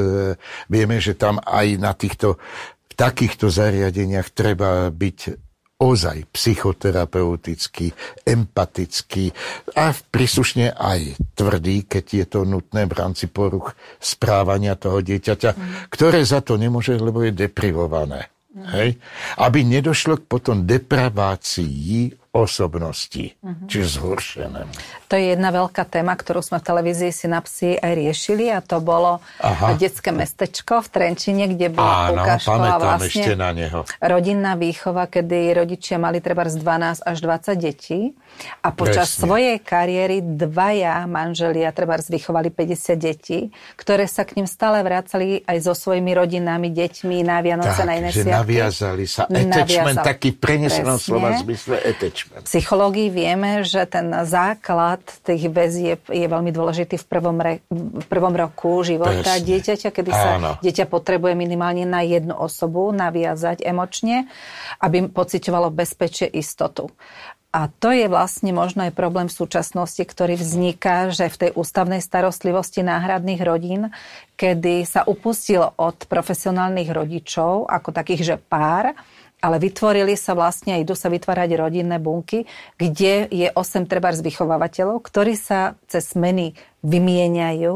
[0.69, 2.37] vieme, že tam aj na týchto
[2.85, 5.33] v takýchto zariadeniach treba byť
[5.81, 7.89] ozaj psychoterapeutický,
[8.21, 9.33] empatický
[9.81, 15.89] a príslušne aj tvrdý, keď je to nutné v rámci poruch správania toho dieťaťa, mm.
[15.89, 18.29] ktoré za to nemôže, lebo je deprivované.
[18.65, 18.97] Hej?
[19.37, 23.65] Aby nedošlo k potom depravácii osobnosti, uh-huh.
[23.65, 24.69] čiže zhoršené.
[25.09, 29.23] To je jedna veľká téma, ktorú sme v televízii Synapsy aj riešili a to bolo
[29.39, 29.73] Aha.
[29.79, 33.87] detské mestečko v Trenčine, kde bola Áno, a vlastne ešte na neho.
[34.03, 37.99] rodinná výchova, kedy rodičia mali treba z 12 až 20 detí
[38.61, 39.21] a počas Presne.
[39.23, 45.57] svojej kariéry dvaja manželia treba vychovali 50 detí, ktoré sa k ním stále vracali aj
[45.63, 49.23] so svojimi rodinami, deťmi na Vianoce, tak, na iné že naviazali sa.
[49.25, 56.51] Attachment, taký prenesenom slova zmysle attachment psychológii vieme, že ten základ tých väzieb je veľmi
[56.51, 59.47] dôležitý v prvom, re, v prvom roku života Presne.
[59.47, 60.51] dieťaťa, kedy sa Áno.
[60.59, 64.27] dieťa potrebuje minimálne na jednu osobu naviazať emočne,
[64.83, 66.91] aby pocitovalo bezpečie, istotu.
[67.55, 72.03] A to je vlastne možno aj problém v súčasnosti, ktorý vzniká, že v tej ústavnej
[72.03, 73.89] starostlivosti náhradných rodín,
[74.35, 78.93] kedy sa upustilo od profesionálnych rodičov, ako takých, že pár,
[79.37, 85.01] ale vytvorili sa vlastne, idú sa vytvárať rodinné bunky, kde je 8 treba z vychovávateľov,
[85.05, 87.75] ktorí sa cez smeny vymieňajú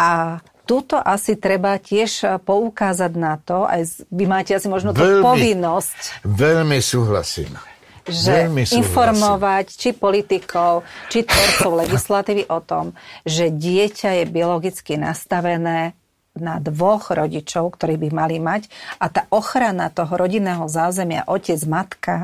[0.00, 5.18] a Tuto asi treba tiež poukázať na to, aj vy máte asi možno tú veľmi,
[5.18, 6.22] povinnosť.
[6.22, 7.58] Veľmi súhlasím.
[8.06, 8.78] Že veľmi súhlasím.
[8.78, 12.94] informovať či politikov, či tvorcov legislatívy o tom,
[13.26, 15.98] že dieťa je biologicky nastavené
[16.38, 18.70] na dvoch rodičov, ktorí by mali mať.
[19.02, 22.16] A tá ochrana toho rodinného zázemia, otec, matka,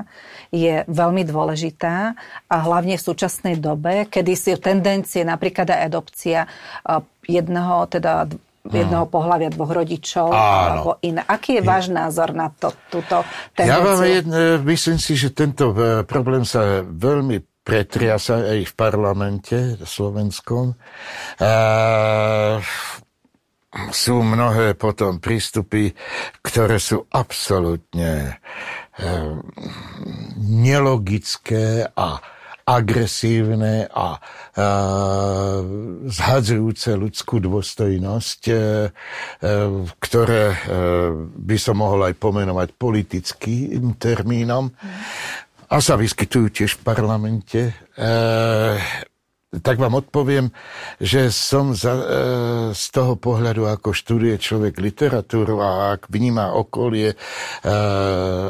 [0.54, 2.14] je veľmi dôležitá.
[2.46, 6.40] A hlavne v súčasnej dobe, kedy si tendencie, napríklad aj adopcia
[7.26, 8.30] jedného, teda
[8.66, 10.38] jedného pohľavia dvoch rodičov Áno.
[10.42, 11.22] alebo iné.
[11.22, 13.22] Aký je váš názor na to, túto
[13.54, 13.70] tendenciu?
[13.70, 19.58] Ja vám jedne, myslím si, že tento e, problém sa veľmi pretriasa aj v parlamente
[19.82, 20.78] slovenskom.
[21.42, 22.62] Uh,
[23.92, 25.92] sú mnohé potom prístupy,
[26.40, 28.40] ktoré sú absolútne
[28.96, 29.34] eh,
[30.40, 34.20] nelogické a agresívne a e,
[36.10, 38.54] zhadzujúce ľudskú dôstojnosť, e,
[40.02, 40.56] ktoré e,
[41.30, 44.74] by som mohol aj pomenovať politickým termínom.
[45.70, 47.70] A sa vyskytujú tiež v parlamente.
[47.70, 47.74] E,
[49.46, 50.50] tak vám odpoviem,
[50.98, 52.04] že som za, e,
[52.74, 57.16] z toho pohľadu, ako študuje človek literatúru a ak vníma okolie e,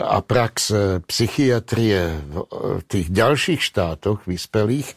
[0.01, 2.35] a prax e, psychiatrie v,
[2.81, 4.97] v tých ďalších štátoch vyspelých,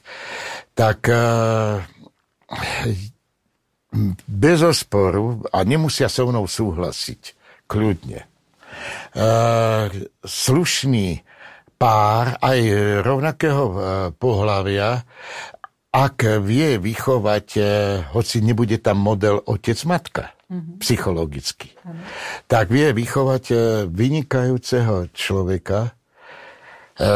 [0.71, 1.19] tak e,
[4.23, 7.21] bez osporu, a nemusia so mnou súhlasiť,
[7.67, 8.27] kľudne, e,
[10.23, 11.07] slušný
[11.79, 12.59] pár aj
[13.03, 13.75] rovnakého e,
[14.15, 15.03] pohľavia
[15.89, 17.65] ak vie vychovať, eh,
[18.13, 20.75] hoci nebude tam model otec-matka, mm-hmm.
[20.81, 22.01] psychologicky, ano.
[22.49, 23.55] tak vie vychovať e,
[23.87, 25.93] vynikajúceho človeka.
[26.97, 27.11] E,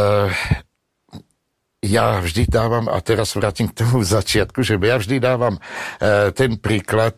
[1.83, 5.61] ja vždy dávam, a teraz vrátim k tomu začiatku, že ja vždy dávam e,
[6.31, 7.17] ten príklad,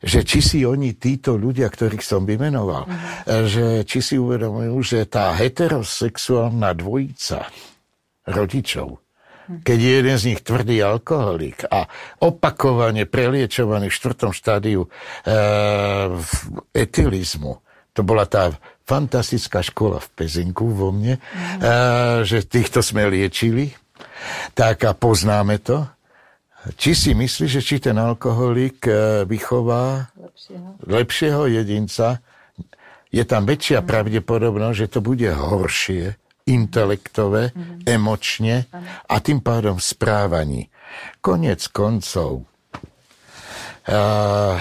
[0.00, 3.44] že či si oni, títo ľudia, ktorých som vymenoval, mm-hmm.
[3.46, 7.46] že či si uvedomujú, že tá heterosexuálna dvojica
[8.24, 9.00] rodičov,
[9.50, 11.90] keď je jeden z nich tvrdý alkoholik a
[12.22, 14.88] opakovane preliečovaný v štvrtom štádiu e,
[16.70, 17.58] etilizmu,
[17.90, 18.54] to bola tá
[18.86, 21.20] fantastická škola v Pezinku vo mne, e,
[22.22, 23.74] že týchto sme liečili,
[24.54, 25.86] tak a poznáme to.
[26.76, 32.20] Či si myslí, že či ten alkoholik e, vychová lepšieho, lepšieho jedinca,
[33.10, 33.86] je tam väčšia mm.
[33.90, 36.14] pravdepodobnosť, že to bude horšie,
[36.50, 37.86] intelektové, mm-hmm.
[37.86, 38.66] emočne
[39.06, 40.62] a tým pádom v správaní.
[41.22, 42.44] Konec koncov,
[43.86, 44.58] uh,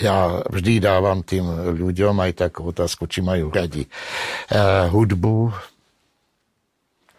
[0.00, 1.48] ja vždy dávam tým
[1.80, 5.48] ľuďom aj takú otázku, či majú radi uh, hudbu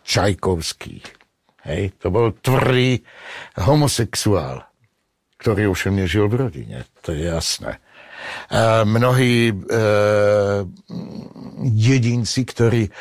[0.05, 1.01] Čajkovský.
[1.61, 3.05] Hej, to bol tvrdý
[3.61, 4.65] homosexuál,
[5.37, 7.77] ktorý už nežil v rodine, to je jasné
[8.83, 9.55] mnohí e,
[11.61, 12.91] jedinci, ktorí e,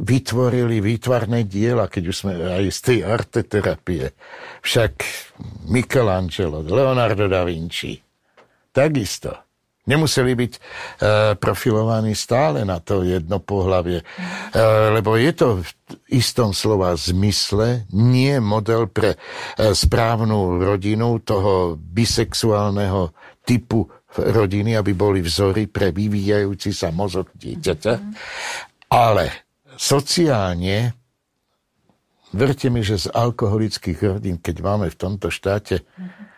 [0.00, 4.04] vytvorili výtvarné diela, keď už sme aj z tej arteterapie.
[4.64, 4.92] Však
[5.68, 7.98] Michelangelo, Leonardo da Vinci,
[8.72, 9.51] takisto.
[9.82, 10.60] Nemuseli byť e,
[11.42, 14.06] profilovaní stále na to jedno pohlavie, e,
[14.94, 15.68] lebo je to v
[16.14, 23.10] istom slova zmysle nie model pre e, správnu rodinu toho bisexuálneho
[23.42, 27.92] typu rodiny, aby boli vzory pre vyvíjajúci sa mozog dieťaťa.
[28.86, 29.24] Ale
[29.74, 30.94] sociálne,
[32.30, 35.82] verte mi, že z alkoholických rodín, keď máme v tomto štáte,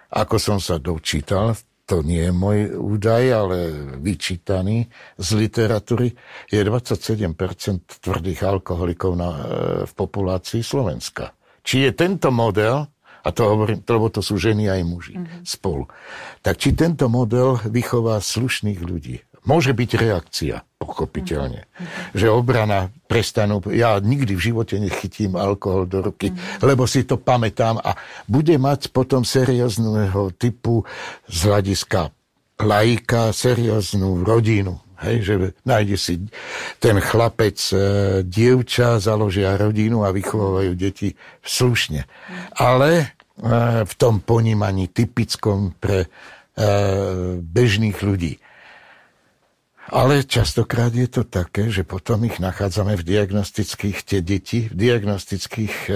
[0.09, 3.57] ako som sa dočítal, to nie je môj údaj, ale
[4.01, 4.89] vyčítaný
[5.20, 6.16] z literatúry,
[6.49, 9.41] je 27% tvrdých alkoholikov na, e,
[9.85, 11.37] v populácii Slovenska.
[11.61, 12.89] Či je tento model,
[13.24, 15.45] a to hovorím, lebo to sú ženy aj muži mm-hmm.
[15.45, 15.89] spolu,
[16.41, 19.20] tak či tento model vychová slušných ľudí.
[19.45, 21.68] Môže byť reakcia, pochopiteľne.
[21.68, 22.16] Mm-hmm.
[22.16, 23.61] Že obrana prestanú...
[23.68, 26.64] Ja nikdy v živote nechytím alkohol do ruky, mm-hmm.
[26.64, 27.92] lebo si to pamätám a
[28.24, 30.88] bude mať potom seriózneho typu
[31.28, 32.09] z hľadiska
[32.61, 34.80] lajka, serióznu rodinu.
[35.05, 35.34] Hej, že
[35.68, 36.14] nájde si
[36.80, 37.76] ten chlapec, e,
[38.24, 41.12] dievča, založia rodinu a vychovajú deti
[41.45, 42.09] slušne.
[42.57, 43.07] Ale e,
[43.84, 46.09] v tom ponímaní typickom pre e,
[47.36, 48.40] bežných ľudí.
[49.93, 55.74] Ale častokrát je to také, že potom ich nachádzame v diagnostických, tie deti, v diagnostických
[55.89, 55.95] e,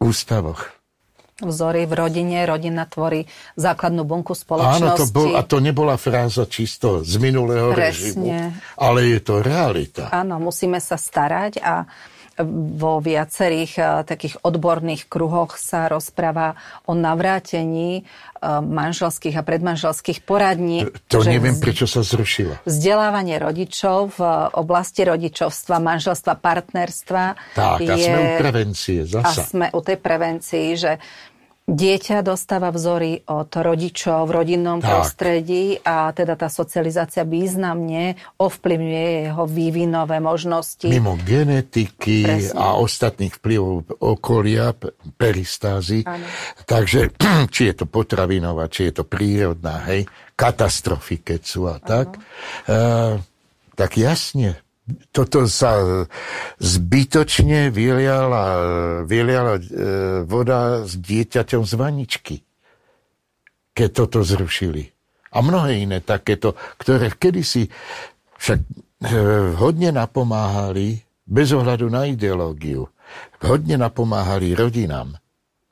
[0.00, 0.72] ústavoch.
[1.36, 3.28] Vzory v rodine, rodina tvorí
[3.60, 4.88] základnú bunku spoločnosti.
[4.88, 7.92] Áno, to bol, a to nebola fráza čisto z minulého Presne.
[7.92, 8.28] režimu,
[8.80, 10.08] ale je to realita.
[10.08, 11.84] Áno, musíme sa starať a
[12.76, 20.84] vo viacerých uh, takých odborných kruhoch sa rozpráva o navrátení uh, manželských a predmanželských poradní.
[21.08, 22.60] To neviem, prečo sa zrušilo.
[22.68, 24.20] Vzdelávanie rodičov v
[24.52, 27.22] oblasti rodičovstva, manželstva, partnerstva.
[27.56, 29.42] Tak, je, a sme u prevencie zasa.
[29.42, 30.92] A sme u tej prevencii, že
[31.66, 34.86] Dieťa dostáva vzory od rodičov v rodinnom tak.
[34.86, 40.86] prostredí a teda tá socializácia významne ovplyvňuje jeho vývinové možnosti.
[40.86, 42.54] Mimo genetiky Presne.
[42.54, 44.78] a ostatných vplyvov okolia,
[45.18, 46.06] peristázy.
[46.06, 46.22] Ano.
[46.70, 47.10] Takže
[47.54, 50.06] či je to potravinová, či je to prírodná, hej,
[50.38, 52.14] katastrofy, keď sú a tak.
[52.70, 53.18] Uh,
[53.74, 54.54] tak jasne,
[55.10, 56.06] toto sa
[56.62, 58.44] zbytočne vyliala,
[59.02, 59.62] vyliala e,
[60.22, 62.36] voda s dieťaťom z vaničky,
[63.74, 64.86] keď toto zrušili.
[65.34, 67.66] A mnohé iné takéto, ktoré kedysi
[68.38, 68.68] však e,
[69.58, 72.86] hodne napomáhali, bez ohľadu na ideológiu,
[73.42, 75.18] hodne napomáhali rodinám.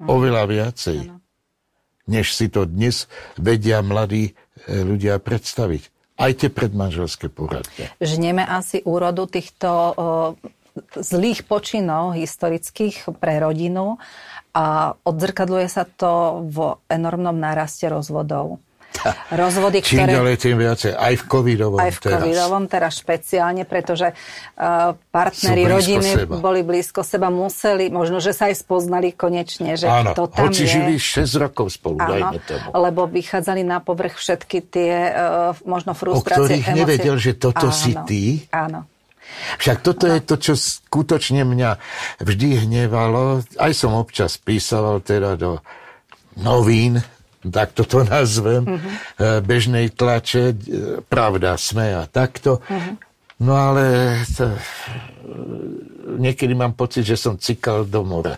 [0.03, 0.19] Ano.
[0.19, 1.23] Oveľa viacej, ano.
[2.11, 3.07] než si to dnes
[3.39, 4.35] vedia mladí
[4.67, 7.91] e, ľudia predstaviť aj tie predmanželské poradne.
[7.99, 9.95] Žneme asi úrodu týchto
[10.99, 13.99] zlých počinov historických pre rodinu
[14.55, 18.59] a odzrkadluje sa to v enormnom náraste rozvodov.
[19.35, 20.13] rozvody, Čím ktoré...
[20.15, 20.93] ďalej, tým viacej.
[20.93, 22.15] Aj v covidovom Aj v teraz.
[22.21, 26.37] covidovom teraz špeciálne, pretože uh, partneri rodiny seba.
[26.37, 30.65] boli blízko seba, museli, možno, že sa aj spoznali konečne, že Áno, to tam hoci
[30.65, 30.73] je.
[30.73, 32.67] žili 6 rokov spolu, Áno, dajme tomu.
[32.73, 35.17] lebo vychádzali na povrch všetky tie uh,
[35.63, 36.81] možno frustrácie, O ktorých emócie.
[36.81, 37.75] nevedel, že toto Áno.
[37.75, 38.23] si ty.
[38.51, 38.87] Áno.
[39.57, 41.71] Však toto je to, čo skutočne mňa
[42.21, 43.43] vždy hnevalo.
[43.57, 45.59] Aj som občas písal teda do
[46.37, 47.01] novín,
[47.53, 49.41] tak toto nazvem, uh-huh.
[49.45, 50.57] bežnej tlače,
[51.09, 52.65] pravda, sme a takto.
[52.65, 52.97] Uh-huh.
[53.43, 54.55] No ale to,
[56.05, 58.37] niekedy mám pocit, že som cikal do mora.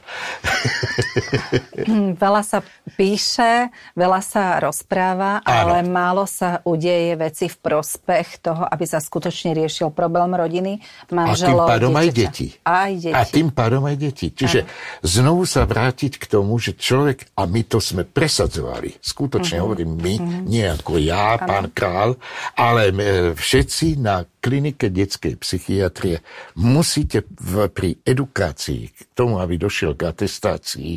[1.77, 2.59] Hm, veľa sa
[2.95, 5.77] píše, veľa sa rozpráva, Áno.
[5.77, 10.81] ale málo sa udeje veci v prospech toho, aby sa skutočne riešil problém rodiny,
[11.13, 12.03] manželov, A tým pádom dieťaťa.
[12.03, 12.47] aj deti.
[12.65, 13.15] Aj deti.
[13.15, 14.27] A tým pádom aj deti.
[14.33, 14.71] Čiže Áno.
[15.05, 19.65] znovu sa vrátiť k tomu, že človek, a my to sme presadzovali, skutočne uh-huh.
[19.67, 20.43] hovorím my, uh-huh.
[20.47, 21.47] nie ako ja, Áno.
[21.47, 22.11] pán král,
[22.55, 22.91] ale
[23.35, 26.23] všetci na klinike detskej psychiatrie
[26.55, 30.95] musíte v, pri edukácii k tomu, aby došiel k atestácii,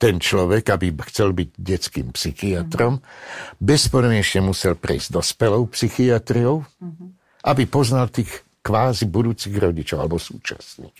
[0.00, 3.60] ten človek, aby chcel byť detským psychiatrom, mm-hmm.
[3.60, 7.08] bezpodmienečne musel prejsť dospelou psychiatriou, mm-hmm.
[7.44, 8.32] aby poznal tých
[8.64, 10.96] kvázi budúcich rodičov alebo súčasných.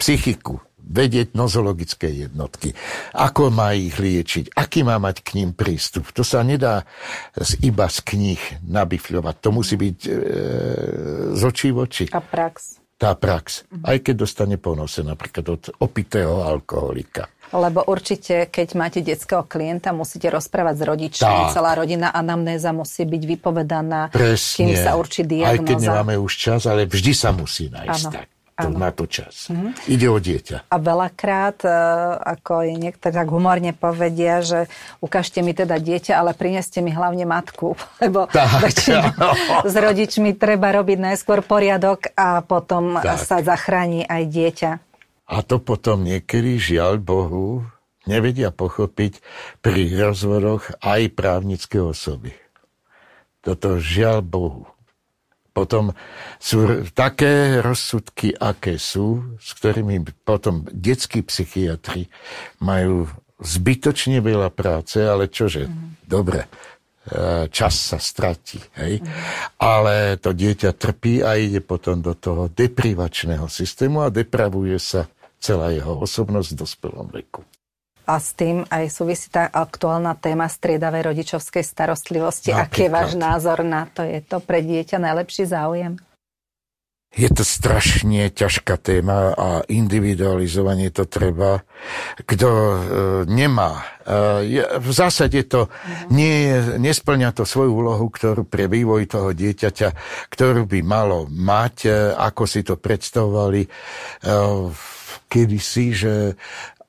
[0.00, 2.72] Psychiku, vedieť nozologické jednotky,
[3.12, 6.08] ako má ich liečiť, aký má mať k ním prístup.
[6.16, 6.88] To sa nedá
[7.60, 9.34] iba z kníh nabifľovať.
[9.44, 10.10] To musí byť e,
[11.36, 12.04] z očí v oči.
[12.16, 12.79] A prax.
[13.00, 13.64] Tá prax.
[13.80, 17.32] Aj keď dostane ponose napríklad od opitého alkoholika.
[17.50, 21.24] Lebo určite, keď máte detského klienta, musíte rozprávať s rodičmi.
[21.48, 21.56] Tak.
[21.56, 24.54] Celá rodina anamnéza musí byť vypovedaná, Presne.
[24.54, 25.56] kým sa určí diagnoza.
[25.56, 28.12] Aj keď nemáme už čas, ale vždy sa musí nájsť ano.
[28.14, 28.28] tak
[28.66, 29.48] to, na to čas.
[29.48, 29.70] Mm-hmm.
[29.88, 30.56] Ide o dieťa.
[30.68, 31.72] A veľakrát, e,
[32.20, 34.68] ako je niektorí tak humorne povedia, že
[35.00, 39.10] ukážte mi teda dieťa, ale prineste mi hlavne matku, lebo tak, väčšinou
[39.64, 43.20] s rodičmi treba robiť najskôr poriadok a potom tak.
[43.22, 44.70] sa zachráni aj dieťa.
[45.30, 47.62] A to potom niekedy, žiaľ Bohu,
[48.02, 49.22] nevedia pochopiť
[49.62, 52.34] pri rozvodoch aj právnické osoby.
[53.40, 54.66] Toto žiaľ Bohu.
[55.50, 55.90] Potom
[56.38, 62.06] sú také rozsudky, aké sú, s ktorými potom detskí psychiatri
[62.62, 66.06] majú zbytočne veľa práce, ale čože, mm.
[66.06, 66.48] dobre, e,
[67.48, 68.60] čas sa stratí.
[68.78, 69.00] Hej?
[69.00, 69.08] Mm.
[69.58, 75.08] Ale to dieťa trpí a ide potom do toho deprivačného systému a depravuje sa
[75.40, 77.42] celá jeho osobnosť v dospelom veku.
[78.10, 82.50] A s tým aj súvisí tá aktuálna téma striedavej rodičovskej starostlivosti.
[82.50, 82.66] Napríklad.
[82.66, 84.02] Aký je váš názor na to?
[84.02, 85.94] Je to pre dieťa najlepší záujem?
[87.10, 91.58] Je to strašne ťažká téma a individualizovanie to treba.
[92.22, 92.78] Kto e,
[93.26, 96.06] nemá, e, v zásade to uh-huh.
[96.14, 99.88] nie, nesplňa to svoju úlohu, ktorú pre vývoj toho dieťaťa,
[100.30, 103.68] ktorú by malo mať, e, ako si to predstavovali e,
[105.26, 106.14] kedysi, že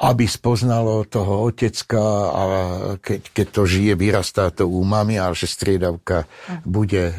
[0.01, 2.01] aby spoznalo toho otecka
[2.33, 2.41] a
[2.97, 6.25] keď, keď to žije, vyrastá to u mami, ale že striedavka
[6.65, 7.15] bude e,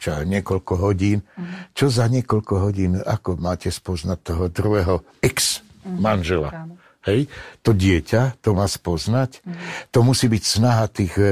[0.00, 1.20] čo, niekoľko hodín.
[1.20, 1.68] Uh-huh.
[1.76, 6.48] Čo za niekoľko hodín, ako máte spoznať toho druhého ex-manžela?
[6.48, 6.80] Uh-huh.
[7.04, 7.28] Hej?
[7.68, 9.44] To dieťa, to má spoznať.
[9.44, 9.52] Uh-huh.
[9.92, 11.28] To musí byť snaha tých e,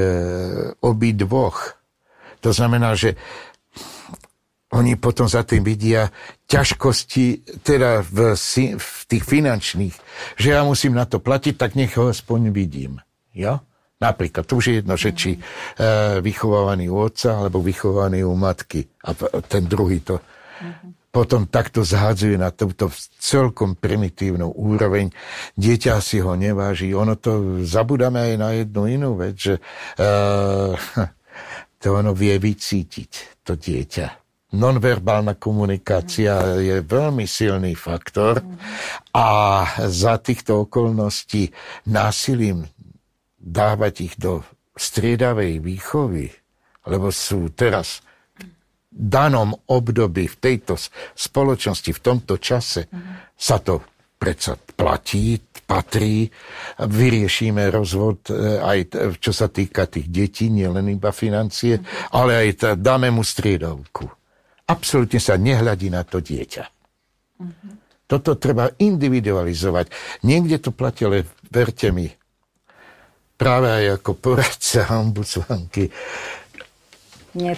[0.85, 1.81] obi dvoch.
[2.45, 3.17] To znamená, že
[4.71, 6.07] oni potom za tým vidia
[6.47, 8.39] ťažkosti, teda v,
[8.79, 9.95] v tých finančných,
[10.39, 13.03] že ja musím na to platiť, tak nech ho aspoň vidím.
[13.35, 13.59] Ja?
[13.99, 15.39] Napríklad, to už je jedno, že či e,
[16.23, 18.87] vychovávaný u otca, alebo vychovaný u matky.
[19.05, 19.13] A
[19.45, 20.89] ten druhý to uh-huh.
[21.13, 22.89] potom takto zhádzuje na túto
[23.21, 25.11] celkom primitívnu úroveň.
[25.53, 26.95] Dieťa si ho neváži.
[26.97, 29.61] Ono to zabudáme aj na jednu inú vec, že e,
[31.81, 34.20] to ono vie vycítiť, to dieťa
[34.51, 38.43] nonverbálna komunikácia je veľmi silný faktor
[39.15, 39.27] a
[39.87, 41.51] za týchto okolností
[41.87, 42.67] násilím
[43.39, 44.43] dávať ich do
[44.75, 46.27] striedavej výchovy,
[46.87, 48.03] lebo sú teraz
[48.91, 50.75] v danom období v tejto
[51.15, 52.91] spoločnosti, v tomto čase,
[53.31, 53.79] sa to
[54.19, 56.27] predsa platí, patrí,
[56.77, 58.79] vyriešime rozvod e, aj
[59.17, 61.79] čo sa týka tých detí, nielen iba financie,
[62.11, 64.20] ale aj dáme mu striedavku
[64.71, 66.63] absolútne sa nehľadí na to dieťa.
[68.07, 69.91] Toto treba individualizovať.
[70.23, 72.07] Niekde to platí, ale verte mi,
[73.35, 75.91] práve aj ako poradca ombudsmanky,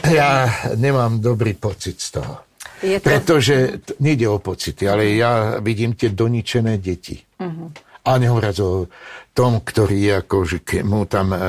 [0.06, 0.46] ja
[0.78, 2.46] nemám dobrý pocit z toho.
[2.84, 3.10] Je to...
[3.10, 3.56] Pretože
[4.04, 7.18] nejde o pocity, ale ja vidím tie doničené deti.
[7.18, 7.74] Uh-huh.
[8.06, 8.86] A nehovoriac o
[9.34, 11.40] tom, ktorý je ako, že mu tam e,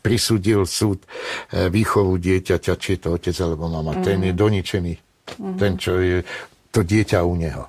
[0.00, 3.98] prisudil súd e, výchovu dieťaťa, či je to otec alebo mama.
[3.98, 4.02] Mm.
[4.06, 4.94] Ten je doničený.
[5.42, 5.56] Mm.
[5.58, 6.22] Ten, čo je
[6.70, 7.66] to dieťa u neho.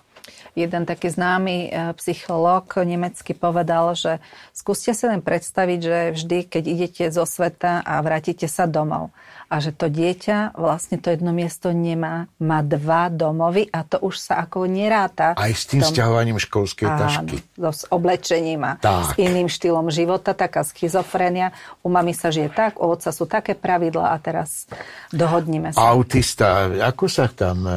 [0.54, 4.22] jeden taký známy e, psychológ nemecký povedal, že
[4.54, 9.10] skúste si len predstaviť, že vždy, keď idete zo sveta a vrátite sa domov,
[9.56, 14.20] a že to dieťa vlastne to jedno miesto nemá, má dva domovy a to už
[14.20, 15.32] sa ako neráta.
[15.40, 15.96] Aj s tým tom...
[15.96, 17.36] stiahovaním školskej Áno, tašky.
[17.56, 19.16] So, s oblečením a tak.
[19.16, 21.56] s iným štýlom života, taká schizofrenia.
[21.80, 24.68] U mami sa žije tak, u otca sú také pravidla a teraz
[25.16, 25.80] dohodnime sa.
[25.88, 27.64] Autista, ako sa tam...
[27.64, 27.76] E,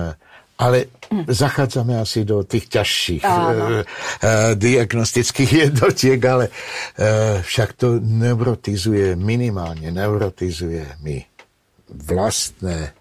[0.58, 0.90] ale
[1.30, 3.82] zachádzame asi do tých ťažších e, e,
[4.58, 6.52] diagnostických jednotiek, ale e,
[7.46, 11.37] však to neurotizuje, minimálne neurotizuje my
[11.90, 12.92] vlastné,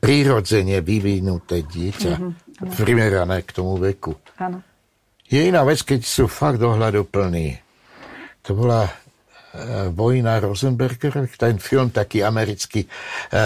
[0.00, 2.72] prirodzene vyvinuté dieťa, mm-hmm.
[2.80, 4.16] primerané k tomu veku.
[4.40, 4.64] Áno.
[5.30, 7.54] Je iná vec, keď sú fakt dohľadu plní.
[8.48, 8.92] To bola e,
[9.94, 12.88] Vojna Rosenbergerových, ten film taký americký, e,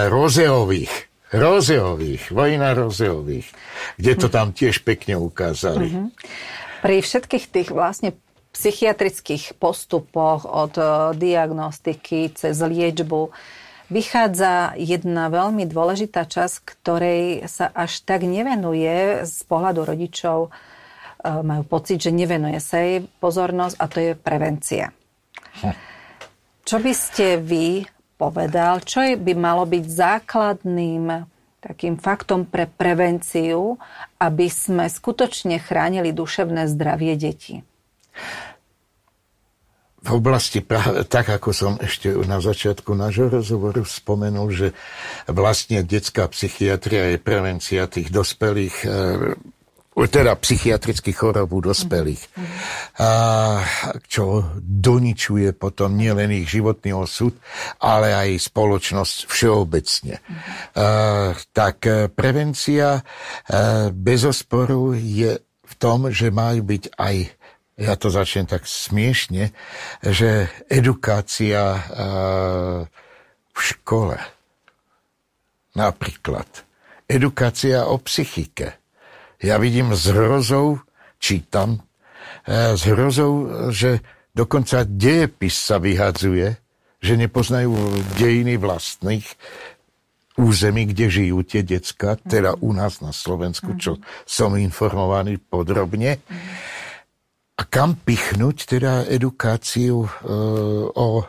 [0.09, 1.13] Rozeových.
[1.35, 3.51] Rozeových, Vojna Rozeových,
[3.99, 5.91] kde to tam tiež pekne ukázali.
[5.91, 6.07] Mm-hmm.
[6.87, 8.15] Pri všetkých tých vlastne
[8.55, 10.85] psychiatrických postupoch od e,
[11.19, 13.35] diagnostiky cez liečbu,
[13.95, 20.39] vychádza jedna veľmi dôležitá časť, ktorej sa až tak nevenuje z pohľadu rodičov.
[20.47, 20.51] E,
[21.23, 24.91] majú pocit, že nevenuje sa jej pozornosť a to je prevencia.
[25.63, 25.75] Hm.
[26.67, 27.87] Čo by ste vy
[28.19, 31.31] povedal, čo by malo byť základným
[31.63, 33.81] takým faktom pre prevenciu,
[34.21, 37.63] aby sme skutočne chránili duševné zdravie detí?
[40.05, 44.69] V oblasti práve tak, ako som ešte na začiatku nášho rozhovoru spomenul, že
[45.33, 48.89] vlastne detská psychiatria je prevencia tých dospelých e,
[49.95, 52.23] teda psychiatrických chorob u dospelých,
[52.99, 53.63] a,
[54.11, 57.39] čo doničuje potom nielen ich životný osud,
[57.79, 60.19] ale aj spoločnosť všeobecne.
[60.19, 63.03] A, tak e, prevencia a, e,
[63.95, 67.17] bez osporu je v tom, že majú byť aj
[67.75, 69.51] ja to začnem tak smiešne,
[70.03, 71.83] že edukácia
[73.51, 74.19] v škole,
[75.75, 76.47] napríklad,
[77.11, 78.79] edukácia o psychike.
[79.43, 80.81] Ja vidím s hrozou,
[81.19, 81.83] čítam,
[82.49, 84.01] s hrozou, že
[84.33, 86.57] dokonca dejepis sa vyhadzuje,
[87.05, 87.75] že nepoznajú
[88.17, 89.27] dejiny vlastných
[90.35, 96.19] území, kde žijú tie decka, teda u nás na Slovensku, čo som informovaný podrobne.
[97.55, 100.09] A kam pichnúť teda edukáciu e,
[100.91, 101.23] o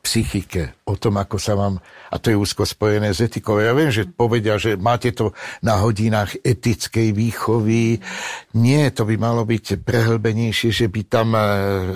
[0.00, 1.76] psychike, o tom, ako sa vám,
[2.08, 3.60] a to je úzko spojené s etikou.
[3.60, 8.00] Ja viem, že povedia, že máte to na hodinách etickej výchovy.
[8.56, 11.42] Nie, to by malo byť prehlbenejšie, že by tam e,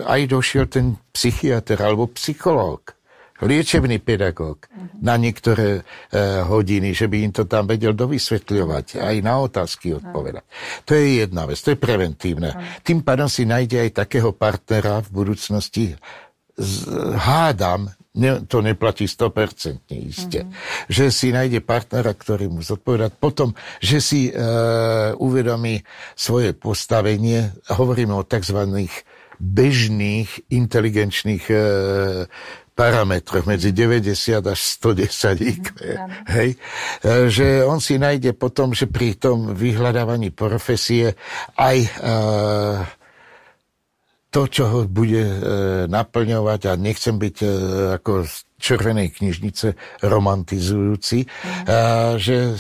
[0.04, 2.99] aj došiel ten psychiatr alebo psychológ
[3.40, 5.00] liečebný pedagóg uh-huh.
[5.00, 5.82] na niektoré e,
[6.44, 10.44] hodiny, že by im to tam vedel dovysvetľovať, aj na otázky odpovedať.
[10.84, 12.50] To je jedna vec, to je preventívne.
[12.84, 15.96] Tým pádom si nájde aj takého partnera v budúcnosti,
[17.16, 17.88] hádam,
[18.20, 20.52] ne, to neplatí 100% iste, uh-huh.
[20.92, 23.16] že si nájde partnera, ktorý mu zodpovedať.
[23.16, 24.32] Potom, že si e,
[25.16, 25.80] uvedomí
[26.12, 28.68] svoje postavenie, hovoríme o tzv
[29.40, 31.56] bežných inteligenčných e,
[32.81, 35.66] parametroch medzi 90 až 110 IQ.
[35.77, 36.51] Mm, hej?
[36.57, 41.12] E, že on si nájde potom, že pri tom vyhľadávaní profesie
[41.61, 42.81] aj uh,
[44.32, 45.35] to, čo ho bude uh,
[45.90, 47.51] naplňovať a nechcem byť uh,
[48.01, 49.74] ako z červenej knižnice
[50.05, 51.65] romantizujúci, mm.
[51.69, 52.57] uh, že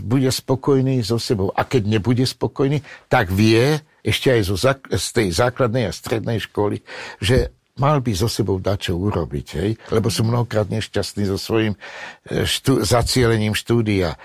[0.00, 1.52] bude spokojný so sebou.
[1.52, 2.80] A keď nebude spokojný,
[3.12, 4.56] tak vie, ešte aj zo,
[4.92, 6.80] z tej základnej a strednej školy,
[7.18, 9.70] že mal by so sebou dať čo urobiť, hej?
[9.92, 14.16] lebo sú mnohokrát nešťastní so svojím e, štú, zacielením štúdia.
[14.16, 14.18] E,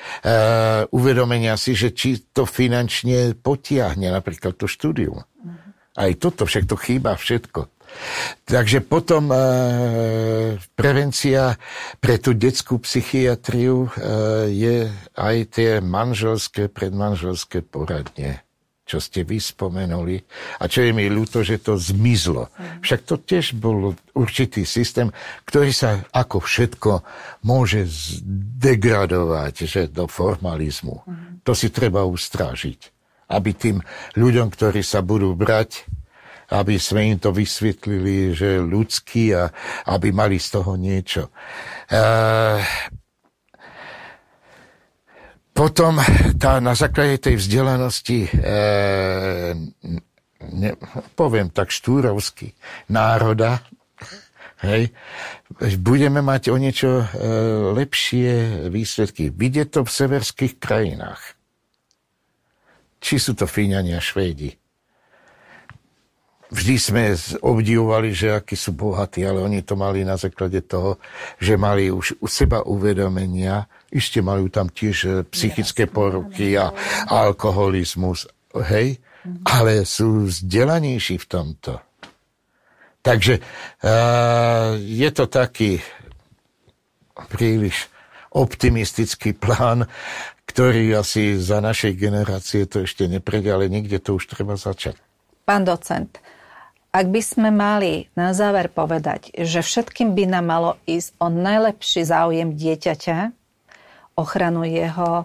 [0.92, 5.24] uvedomenia si, že či to finančne potiahne napríklad to štúdium.
[5.92, 7.68] Aj toto, však to chýba všetko.
[8.48, 9.38] Takže potom e,
[10.80, 11.60] prevencia
[12.00, 13.90] pre tú detskú psychiatriu e,
[14.48, 14.78] je
[15.20, 18.48] aj tie manželské, predmanželské poradne
[18.92, 20.20] čo ste vy spomenuli
[20.60, 22.52] a čo je mi ľúto, že to zmizlo.
[22.84, 25.08] Však to tiež bol určitý systém,
[25.48, 26.92] ktorý sa ako všetko
[27.48, 27.88] môže
[28.60, 31.08] degradovať že do formalizmu.
[31.48, 32.92] To si treba ustrážiť.
[33.32, 33.78] Aby tým
[34.20, 35.88] ľuďom, ktorí sa budú brať,
[36.52, 39.48] aby sme im to vysvetlili, že ľudský a
[39.88, 41.32] aby mali z toho niečo.
[41.88, 42.60] Uh,
[45.62, 46.02] potom
[46.42, 48.30] tá, na základe tej vzdelanosti, e,
[50.58, 50.72] ne,
[51.14, 52.58] poviem tak štúrovsky,
[52.90, 53.62] národa,
[54.66, 54.90] hej,
[55.78, 57.06] budeme mať o niečo e,
[57.78, 59.30] lepšie výsledky.
[59.30, 61.38] Vidie to v severských krajinách.
[62.98, 64.58] Či sú to Fíňania, Švédi.
[66.52, 71.00] Vždy sme obdivovali, že akí sú bohatí, ale oni to mali na základe toho,
[71.40, 76.76] že mali už u seba uvedomenia, ešte majú tam tiež e, psychické poruchy a
[77.08, 78.28] alkoholizmus,
[78.68, 79.00] hej,
[79.48, 81.74] ale sú vzdelanejší v tomto.
[83.02, 85.82] Takže uh, je to taký
[87.34, 87.90] príliš
[88.32, 89.90] optimistický plán,
[90.46, 95.02] ktorý asi za našej generácie to ešte neprejde, ale niekde to už treba začať.
[95.44, 96.22] Pán docent,
[96.92, 102.04] ak by sme mali na záver povedať, že všetkým by nám malo ísť o najlepší
[102.04, 103.32] záujem dieťaťa,
[104.20, 105.24] ochranu jeho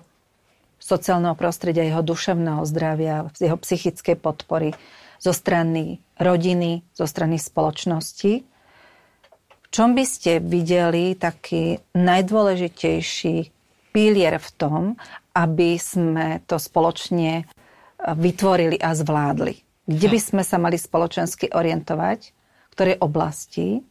[0.78, 4.78] sociálneho prostredia, jeho duševného zdravia, jeho psychickej podpory
[5.18, 8.32] zo strany rodiny, zo strany spoločnosti,
[9.66, 13.36] v čom by ste videli taký najdôležitejší
[13.90, 14.82] pilier v tom,
[15.34, 17.44] aby sme to spoločne e,
[18.14, 19.65] vytvorili a zvládli.
[19.86, 23.86] Kde by sme sa mali spoločensky orientovať, v ktorej oblasti,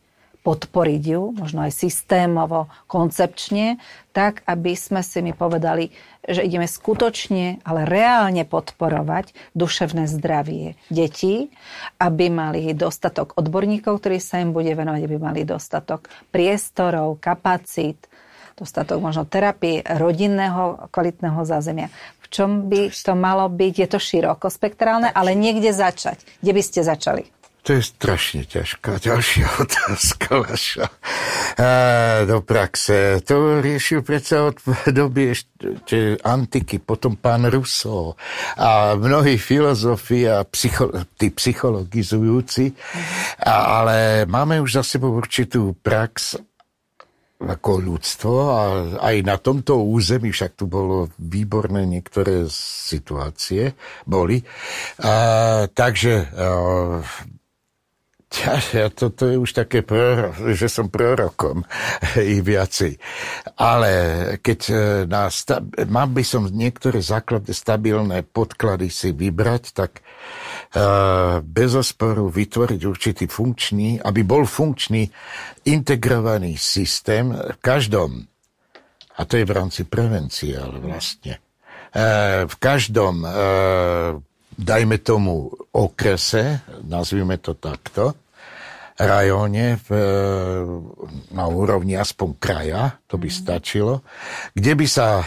[0.45, 3.81] podporiť ju, možno aj systémovo, koncepčne,
[4.13, 5.89] tak, aby sme si mi povedali,
[6.21, 11.49] že ideme skutočne, ale reálne podporovať duševné zdravie detí,
[11.97, 18.05] aby mali dostatok odborníkov, ktorí sa im bude venovať, aby mali dostatok priestorov, kapacít,
[18.53, 21.89] dostatok možno terapie, rodinného kvalitného zázemia.
[22.25, 23.73] V čom by to malo byť?
[23.85, 26.25] Je to široko spektrálne, ale niekde začať.
[26.41, 27.23] Kde by ste začali?
[27.65, 30.85] To je strašne ťažká ďalšia otázka vaša.
[31.57, 31.69] A,
[32.29, 33.25] do praxe.
[33.25, 38.13] To riešil predsa od doby ešte antiky, potom pán Rousseau
[38.53, 42.69] a mnohí filozofi a psycho, tí psychologizujúci.
[43.41, 46.37] A, ale máme už za sebou určitú prax
[47.35, 48.61] ako ľudstvo a
[49.03, 53.75] aj na tomto území, však tu bolo výborné niektoré situácie,
[54.07, 54.39] boli.
[55.03, 57.03] A, takže a,
[58.73, 61.61] ja, to, to je už také, prorok, že som prorokom
[62.19, 62.97] i viacej.
[63.61, 63.91] Ale
[64.41, 64.75] keď e,
[65.05, 65.29] na,
[65.87, 73.25] mám by som niektoré základné stabilné podklady si vybrať, tak uh, bez osporu vytvoriť určitý
[73.29, 75.07] funkčný, aby bol funkčný
[75.69, 78.25] integrovaný systém v každom,
[79.15, 81.39] a to je v rámci prevencie, ale vlastne,
[81.93, 83.23] uh, v každom,
[84.55, 88.15] dajme tomu, okrese, nazvime to takto,
[88.95, 89.87] rajóne v,
[91.35, 93.35] na úrovni aspoň kraja, to by mhm.
[93.35, 93.93] stačilo,
[94.55, 95.25] kde by sa uh,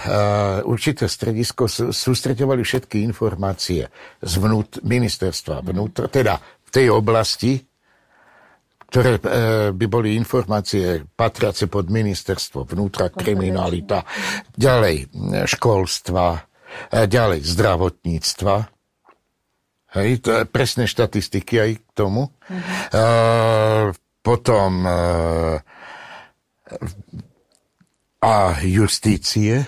[0.65, 3.85] určité stredisko sústredovali všetky informácie
[4.25, 5.65] z vnút, ministerstva mhm.
[5.69, 7.61] vnútra, teda v tej oblasti,
[8.89, 9.23] ktoré uh,
[9.77, 14.01] by boli informácie patriace pod ministerstvo vnútra, kriminalita,
[14.57, 15.13] ďalej
[15.45, 16.41] školstva,
[16.89, 18.78] ďalej zdravotníctva,
[19.97, 22.29] Hej, to je presné štatistiky aj k tomu.
[22.29, 22.69] Uh-huh.
[22.93, 23.87] Uh,
[24.21, 25.57] potom uh,
[28.21, 29.65] a justície,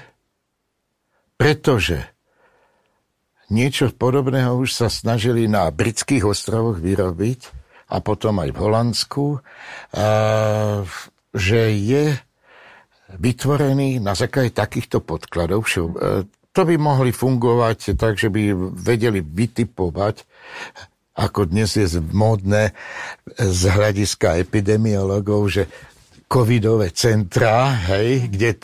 [1.40, 2.04] pretože
[3.48, 7.40] niečo podobného už sa snažili na britských ostrovoch vyrobiť
[7.88, 10.84] a potom aj v Holandsku, uh,
[11.32, 12.04] že je
[13.16, 15.66] vytvorený na základe takýchto podkladov
[16.50, 20.26] to by mohli fungovať tak, že by vedeli vytipovať,
[21.14, 22.74] ako dnes je módne
[23.36, 25.62] z hľadiska epidemiologov, že
[26.30, 28.58] covidové centrá, hej, kde e,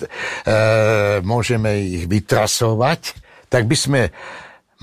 [1.27, 3.19] môžeme ich vytrasovať,
[3.51, 4.03] tak by sme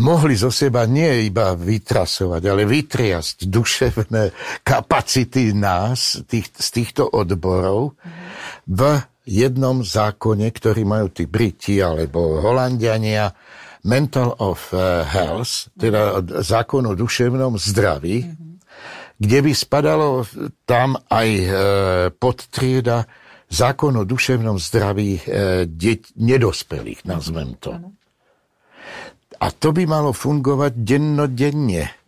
[0.03, 4.23] mohli zo seba nie iba vytrasovať, ale vytriasť duševné
[4.67, 7.95] kapacity nás, tých, z týchto odborov
[8.67, 13.31] v jednom zákone, ktorý majú tí Briti alebo Holandiania,
[13.83, 18.23] Mental of eh, Health, teda zákon o duševnom zdraví,
[19.23, 20.27] kde by spadalo
[20.67, 21.47] tam aj e,
[22.11, 23.07] podtrieda
[23.47, 25.21] zákon o duševnom zdraví e,
[25.69, 27.77] deť, nedospelých, nazvem to.
[29.39, 32.02] A to by malo fungovať dennodenne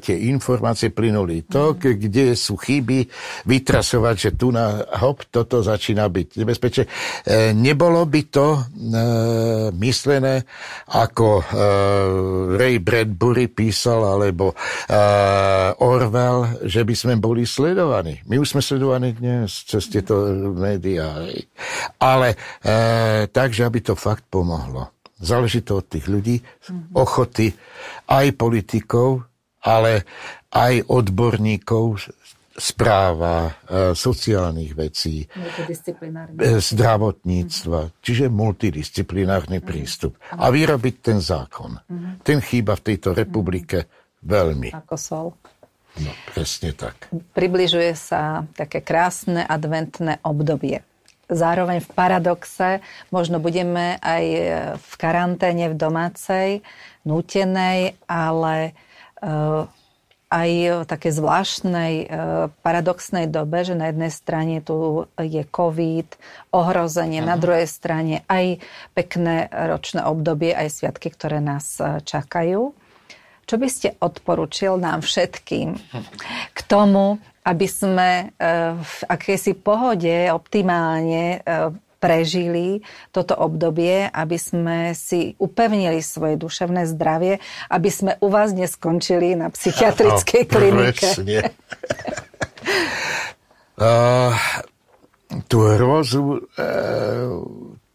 [0.00, 3.04] tie informácie plynuli to, kde sú chyby,
[3.44, 6.84] vytrasovať, že tu na hop, toto začína byť nebezpečné.
[6.84, 6.90] E,
[7.52, 8.60] nebolo by to e,
[9.76, 10.44] myslené,
[10.96, 11.44] ako e,
[12.56, 14.56] Ray Bradbury písal, alebo e,
[15.84, 18.24] Orwell, že by sme boli sledovaní.
[18.28, 21.20] My už sme sledovaní dnes cez tieto médiá.
[22.00, 22.34] Ale
[22.64, 24.96] e, takže, aby to fakt pomohlo.
[25.18, 26.94] Záleží to od tých ľudí, mm.
[26.94, 27.50] ochoty
[28.06, 29.26] aj politikov,
[29.68, 30.08] ale
[30.48, 32.08] aj odborníkov
[32.58, 33.52] správa, e,
[33.94, 38.02] sociálnych vecí, e, zdravotníctva, uh-huh.
[38.02, 39.68] čiže multidisciplinárny uh-huh.
[39.68, 40.18] prístup.
[40.34, 41.78] A vyrobiť ten zákon.
[41.78, 42.18] Uh-huh.
[42.26, 44.26] Ten chýba v tejto republike uh-huh.
[44.26, 44.74] veľmi.
[44.74, 45.26] Ako sol.
[46.02, 47.10] No, presne tak.
[47.34, 50.82] Približuje sa také krásne adventné obdobie.
[51.28, 52.68] Zároveň v paradoxe
[53.12, 54.24] možno budeme aj
[54.80, 56.48] v karanténe v domácej,
[57.04, 58.72] nútenej, ale
[60.28, 62.06] aj v také zvláštnej, e,
[62.60, 66.08] paradoxnej dobe, že na jednej strane tu je COVID,
[66.52, 67.32] ohrozenie, uh-huh.
[67.32, 68.60] na druhej strane aj
[68.92, 72.76] pekné ročné obdobie, aj sviatky, ktoré nás e, čakajú.
[73.48, 75.80] Čo by ste odporučil nám všetkým
[76.52, 77.16] k tomu,
[77.48, 78.36] aby sme
[78.76, 81.40] v akési pohode optimálne
[81.98, 89.34] prežili toto obdobie, aby sme si upevnili svoje duševné zdravie, aby sme u vás neskončili
[89.34, 91.08] na psychiatrickej no, klinike.
[93.76, 94.32] uh,
[95.50, 96.38] tú hrozu uh,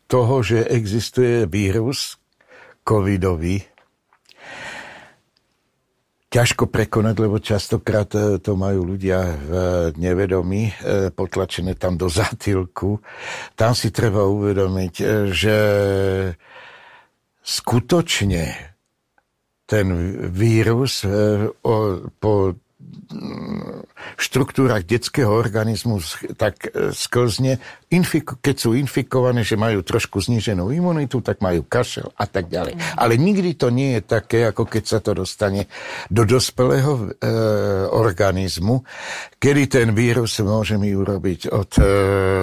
[0.05, 2.21] toho, že existuje vírus
[2.85, 3.63] covidový,
[6.33, 9.51] ťažko prekonať, lebo častokrát e, to majú ľudia v
[10.01, 10.73] nevedomí, e,
[11.13, 12.97] potlačené tam do zatylku.
[13.53, 15.57] Tam si treba uvedomiť, e, že
[17.45, 18.73] skutočne
[19.69, 19.85] ten
[20.33, 21.07] vírus
[22.19, 22.33] po
[24.17, 26.01] štruktúrach detského organizmu
[26.37, 27.61] tak e, sklzne,
[28.41, 32.73] keď sú infikované, že majú trošku zníženú imunitu, tak majú kašel a tak ďalej.
[32.73, 32.81] Mm.
[32.97, 35.69] Ale nikdy to nie je také, ako keď sa to dostane
[36.09, 37.29] do dospelého e,
[37.93, 38.81] organizmu,
[39.37, 41.83] kedy ten vírus môže mi urobiť od e,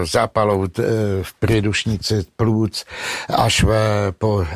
[0.06, 2.86] zápalov e, v priedušnice plúc
[3.26, 3.70] až v,
[4.14, 4.46] po e,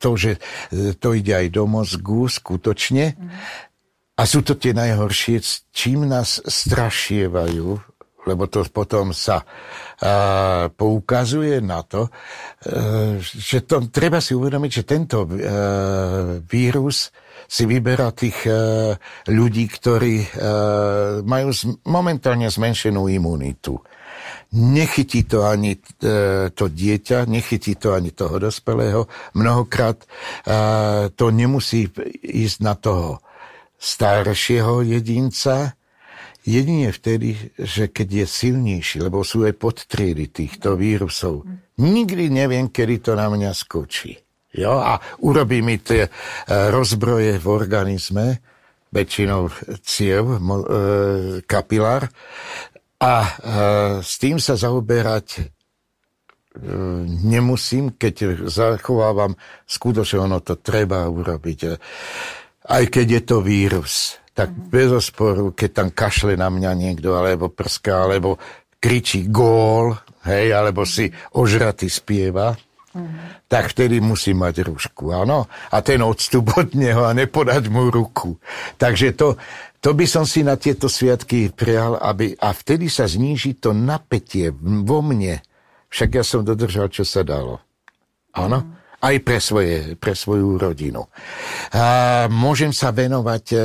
[0.00, 0.40] to, že
[0.72, 3.16] e, to ide aj do mozgu skutočne.
[3.16, 3.68] Mm
[4.20, 5.40] a sú to tie najhoršie,
[5.72, 7.68] čím nás strašievajú,
[8.28, 14.84] lebo to potom sa uh, poukazuje na to, uh, že to, treba si uvedomiť, že
[14.84, 15.30] tento uh,
[16.44, 17.08] vírus
[17.48, 18.92] si vyberá tých uh,
[19.24, 23.80] ľudí, ktorí uh, majú z, momentálne zmenšenú imunitu.
[24.52, 29.08] Nechytí to ani uh, to dieťa, nechytí to ani toho dospelého.
[29.32, 31.88] Mnohokrát uh, to nemusí
[32.20, 33.24] ísť na toho
[33.80, 35.72] staršieho jedinca,
[36.44, 41.48] jedine vtedy, že keď je silnejší, lebo sú aj podtriedy týchto vírusov.
[41.80, 44.20] Nikdy neviem, kedy to na mňa skočí.
[44.52, 44.76] Jo?
[44.84, 46.10] A urobí mi tie e,
[46.68, 48.26] rozbroje v organizme,
[48.92, 49.48] väčšinou
[49.80, 50.38] ciev, e,
[51.48, 52.10] kapilár,
[53.00, 53.30] a e,
[54.04, 55.56] s tým sa zaoberať
[57.30, 59.38] nemusím, keď zachovávam,
[59.70, 61.60] skutočne ono to treba urobiť
[62.70, 64.16] aj keď je to vírus.
[64.30, 64.70] Tak mm-hmm.
[64.70, 68.38] bez osporu, keď tam kašle na mňa niekto, alebo prská, alebo
[68.78, 72.54] kričí gól, hej, alebo si ožratý spieva,
[72.90, 73.46] Mm.
[73.46, 75.46] tak vtedy musí mať rušku, áno?
[75.70, 78.34] A ten odstup od neho a nepodať mu ruku.
[78.82, 79.38] Takže to,
[79.78, 84.50] to by som si na tieto sviatky prijal, aby, a vtedy sa zníži to napätie
[84.58, 85.38] vo mne.
[85.86, 87.62] Však ja som dodržal, čo sa dalo.
[88.34, 88.58] Áno?
[88.58, 91.08] Mm aj pre, svoje, pre svoju rodinu.
[91.72, 93.56] A môžem sa venovať, e,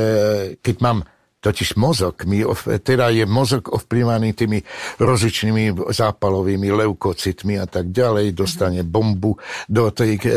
[0.64, 0.98] keď mám
[1.46, 2.42] totiž mozog, mi,
[2.82, 4.58] teda je mozog ovplyvaný tými
[4.98, 9.38] rozličnými zápalovými leukocitmi a tak ďalej, dostane bombu
[9.70, 10.28] do tej e,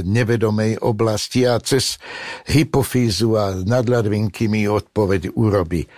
[0.00, 2.00] nevedomej oblasti a cez
[2.48, 5.84] hypofízu a nadladvinky mi odpoveď urobí.
[5.84, 5.88] E,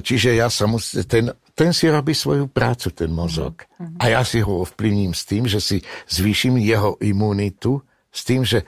[0.00, 1.24] čiže ja sa musím, ten
[1.56, 3.64] ten si robí svoju prácu, ten mozog.
[3.64, 3.96] Mm-hmm.
[3.96, 7.80] A ja si ho ovplyvním s tým, že si zvýšim jeho imunitu,
[8.12, 8.60] s tým, že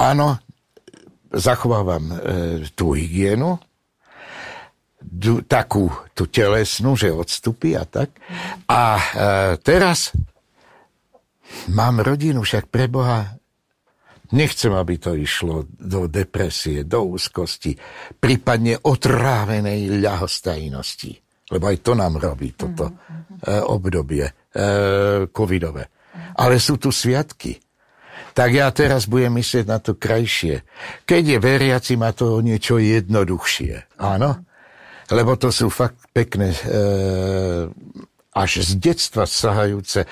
[0.00, 0.40] áno,
[1.28, 2.16] zachovávam e,
[2.72, 3.60] tú hygienu,
[5.46, 8.14] takú tú telesnú, že odstupí a tak.
[8.68, 9.04] A e,
[9.60, 10.14] teraz
[11.70, 13.38] mám rodinu, však pre Boha
[14.32, 17.76] nechcem, aby to išlo do depresie, do úzkosti,
[18.16, 21.22] prípadne otrávenej ľahostajnosti
[21.52, 23.68] lebo aj to nám robí toto uh-huh.
[23.68, 24.32] obdobie e,
[25.28, 25.92] covidové.
[26.40, 27.60] Ale sú tu sviatky.
[28.32, 30.64] Tak ja teraz budem myslieť na to krajšie.
[31.04, 34.00] Keď je veriaci, má to niečo jednoduchšie.
[34.00, 34.40] Áno?
[35.12, 36.60] Lebo to sú fakt pekné, e,
[38.32, 40.08] až z detstva sahajúce e,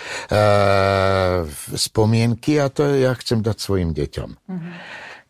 [1.72, 4.30] spomienky a to ja chcem dať svojim deťom.
[4.36, 4.72] Uh-huh.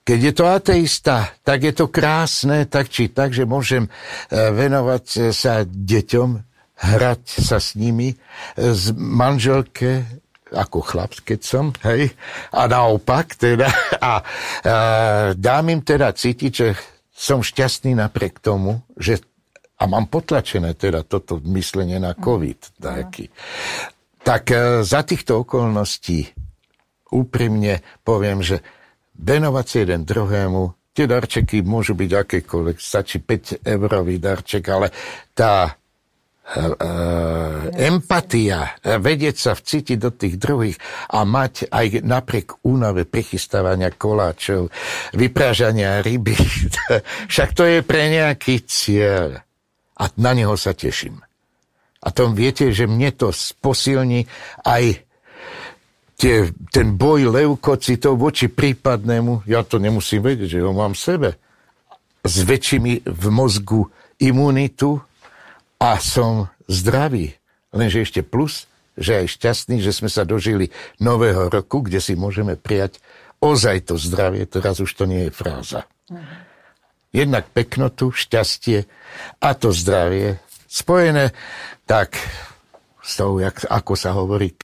[0.01, 1.17] Keď je to ateista,
[1.47, 3.91] tak je to krásne, tak či tak, že môžem e,
[4.35, 6.31] venovať e, sa deťom,
[6.81, 8.17] hrať sa s nimi, e,
[8.59, 10.03] z manželke,
[10.51, 12.11] ako chlap, keď som, hej,
[12.51, 13.71] a naopak teda,
[14.03, 14.13] a, a
[15.39, 16.75] dám im teda cítiť, že
[17.15, 19.23] som šťastný napriek tomu, že
[19.81, 22.77] a mám potlačené teda toto myslenie na COVID.
[22.77, 23.33] Taký.
[24.21, 26.29] Tak e, za týchto okolností
[27.17, 28.61] úprimne poviem, že
[29.17, 30.63] venovať sa jeden druhému,
[30.93, 34.93] tie darčeky môžu byť akékoľvek, stačí 5 eurový darček, ale
[35.33, 35.81] tá
[37.79, 40.77] empatia, vedieť sa vcítiť do tých druhých
[41.15, 44.67] a mať aj napriek únave prichystávania koláčov,
[45.15, 46.35] vyprážania ryby.
[47.33, 49.47] Však to je pre nejaký cieľ.
[50.01, 51.21] A na neho sa teším.
[52.01, 53.29] A tom viete, že mne to
[53.61, 54.25] posilní
[54.65, 55.05] aj
[56.17, 61.31] tie, ten boj leukocitov voči prípadnému, ja to nemusím vedieť, že ho mám v sebe,
[62.25, 63.89] s väčšími v mozgu
[64.21, 65.01] imunitu
[65.81, 67.37] a som zdravý.
[67.73, 68.69] Lenže ešte plus,
[69.01, 70.69] že aj šťastný, že sme sa dožili
[71.01, 73.01] nového roku, kde si môžeme prijať
[73.41, 75.89] ozaj to zdravie, teraz už to nie je fráza.
[77.11, 78.87] Jednak peknotu, šťastie
[79.43, 80.39] a to zdravie
[80.71, 81.35] spojené
[81.83, 82.15] tak
[83.03, 84.55] s tou, jak, ako sa hovorí,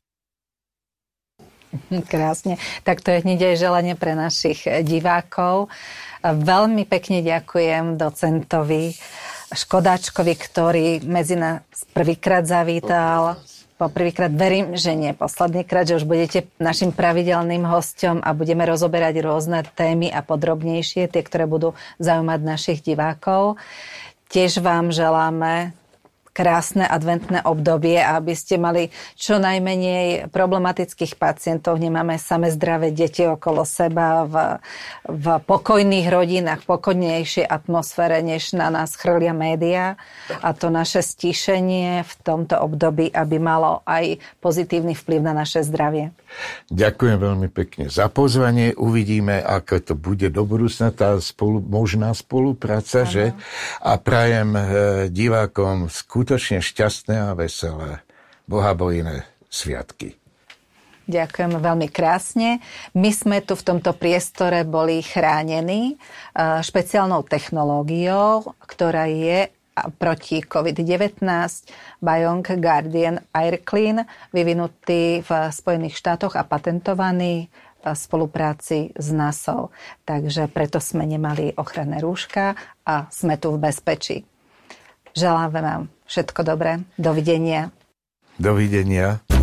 [2.08, 2.56] Krásne.
[2.88, 5.68] Tak to je hneď aj želanie pre našich divákov.
[6.24, 8.96] Veľmi pekne ďakujem docentovi
[9.52, 11.62] Škodáčkovi, ktorý medzi nás
[11.94, 13.38] prvýkrát zavítal.
[13.76, 18.64] Po prvýkrát verím, že nie posledný krát, že už budete našim pravidelným hostom a budeme
[18.64, 23.60] rozoberať rôzne témy a podrobnejšie, tie, ktoré budú zaujímať našich divákov.
[24.32, 25.76] Tiež vám želáme
[26.36, 31.80] krásne adventné obdobie a aby ste mali čo najmenej problematických pacientov.
[31.80, 34.34] Nemáme same zdravé deti okolo seba v,
[35.08, 39.96] v pokojných rodinách, pokojnejšej atmosfére, než na nás chrlia médiá.
[40.44, 46.12] A to naše stíšenie v tomto období, aby malo aj pozitívny vplyv na naše zdravie.
[46.68, 48.76] Ďakujem veľmi pekne za pozvanie.
[48.76, 53.12] Uvidíme, ako to bude do budúcna, tá spolu, možná spolupráca, ano.
[53.12, 53.24] že?
[53.80, 54.62] A prajem e,
[55.08, 55.86] divákom
[56.26, 58.02] skutočne šťastné a veselé
[58.50, 60.18] bohabojné sviatky.
[61.06, 62.58] Ďakujem veľmi krásne.
[62.98, 65.96] My sme tu v tomto priestore boli chránení e,
[66.66, 69.54] špeciálnou technológiou, ktorá je
[70.02, 71.22] proti COVID-19
[72.02, 73.62] Biong Guardian Air
[74.34, 77.46] vyvinutý v Spojených štátoch a patentovaný
[77.78, 79.70] v spolupráci s NASA.
[80.02, 84.26] Takže preto sme nemali ochranné rúška a sme tu v bezpečí.
[85.14, 86.82] Želám vám všetko dobré.
[86.96, 87.70] Dovidenia.
[88.38, 89.35] Dovidenia.